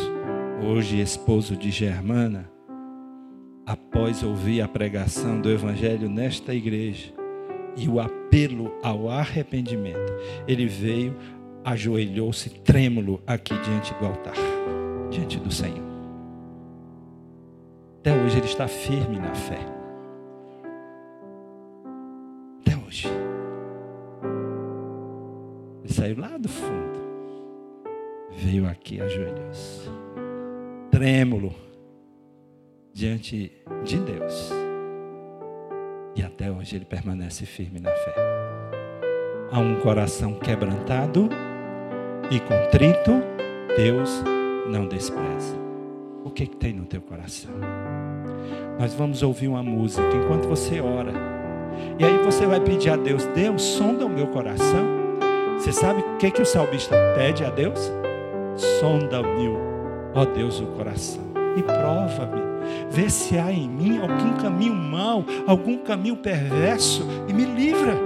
hoje 0.63 1.01
esposo 1.01 1.57
de 1.57 1.71
Germana, 1.71 2.51
após 3.65 4.21
ouvir 4.21 4.61
a 4.61 4.67
pregação 4.67 5.41
do 5.41 5.49
Evangelho 5.49 6.07
nesta 6.07 6.53
igreja 6.53 7.11
e 7.75 7.89
o 7.89 7.99
apelo 8.33 8.73
ao 8.81 9.09
arrependimento, 9.09 10.11
ele 10.47 10.65
veio, 10.65 11.15
ajoelhou-se 11.63 12.49
trêmulo 12.49 13.21
aqui 13.27 13.55
diante 13.59 13.93
do 13.93 14.07
altar, 14.07 14.33
diante 15.11 15.37
do 15.37 15.51
Senhor. 15.53 15.93
Até 17.99 18.11
hoje 18.11 18.37
ele 18.37 18.47
está 18.47 18.67
firme 18.67 19.19
na 19.19 19.35
fé. 19.35 19.59
Até 22.61 22.75
hoje. 22.75 23.07
Ele 25.83 25.93
saiu 25.93 26.19
lá 26.19 26.35
do 26.35 26.49
fundo, 26.49 26.99
veio 28.31 28.67
aqui, 28.67 28.99
ajoelhou-se, 28.99 29.87
trêmulo 30.89 31.53
diante 32.95 33.51
de 33.83 33.99
Deus. 33.99 34.62
E 36.15 36.21
até 36.21 36.51
hoje 36.51 36.75
ele 36.75 36.85
permanece 36.85 37.45
firme 37.45 37.79
na 37.79 37.89
fé. 37.91 38.13
Há 39.51 39.59
um 39.59 39.75
coração 39.75 40.33
quebrantado 40.35 41.29
e 42.29 42.39
contrito, 42.39 43.21
Deus 43.75 44.23
não 44.67 44.87
despreza. 44.87 45.55
O 46.23 46.29
que, 46.29 46.47
que 46.47 46.55
tem 46.55 46.73
no 46.73 46.85
teu 46.85 47.01
coração? 47.01 47.51
Nós 48.79 48.93
vamos 48.93 49.21
ouvir 49.21 49.47
uma 49.47 49.63
música 49.63 50.07
enquanto 50.15 50.47
você 50.47 50.79
ora. 50.79 51.13
E 51.99 52.05
aí 52.05 52.17
você 52.23 52.45
vai 52.45 52.59
pedir 52.59 52.89
a 52.89 52.95
Deus, 52.95 53.25
Deus, 53.27 53.61
sonda 53.61 54.05
o 54.05 54.09
meu 54.09 54.27
coração. 54.27 54.85
Você 55.57 55.71
sabe 55.71 56.01
o 56.01 56.17
que, 56.17 56.31
que 56.31 56.41
o 56.41 56.45
salmista 56.45 56.95
pede 57.15 57.43
a 57.43 57.49
Deus? 57.49 57.91
Sonda-me, 58.79 59.49
ó 60.13 60.25
Deus, 60.25 60.59
o 60.59 60.67
coração 60.67 61.23
e 61.57 61.63
prova-me 61.63 62.52
Vê 62.89 63.09
se 63.09 63.37
há 63.37 63.51
em 63.51 63.67
mim 63.67 63.99
algum 63.99 64.33
caminho 64.41 64.73
mau, 64.73 65.25
algum 65.47 65.77
caminho 65.77 66.17
perverso 66.17 67.05
e 67.27 67.33
me 67.33 67.45
livra. 67.45 67.97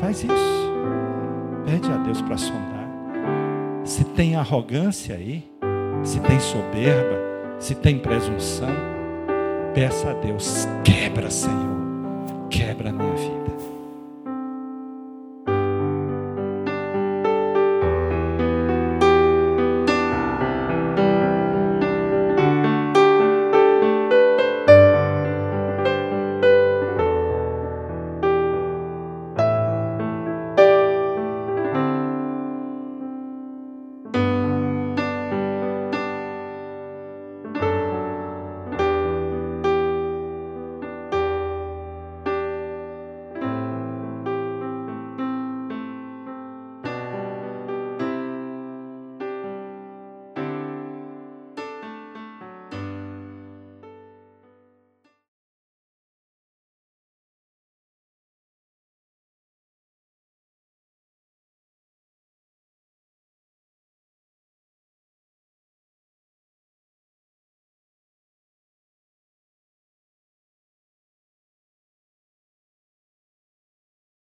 Faz 0.00 0.22
isso. 0.22 0.64
Pede 1.64 1.90
a 1.90 1.96
Deus 1.98 2.20
para 2.22 2.36
sondar. 2.36 2.88
Se 3.84 4.04
tem 4.04 4.36
arrogância 4.36 5.14
aí, 5.14 5.44
se 6.02 6.20
tem 6.20 6.38
soberba, 6.40 7.18
se 7.58 7.74
tem 7.74 7.98
presunção, 7.98 8.68
peça 9.74 10.10
a 10.10 10.14
Deus: 10.14 10.68
quebra, 10.84 11.30
Senhor, 11.30 12.48
quebra 12.50 12.90
a 12.90 12.92
minha 12.92 13.14
vida. 13.14 13.44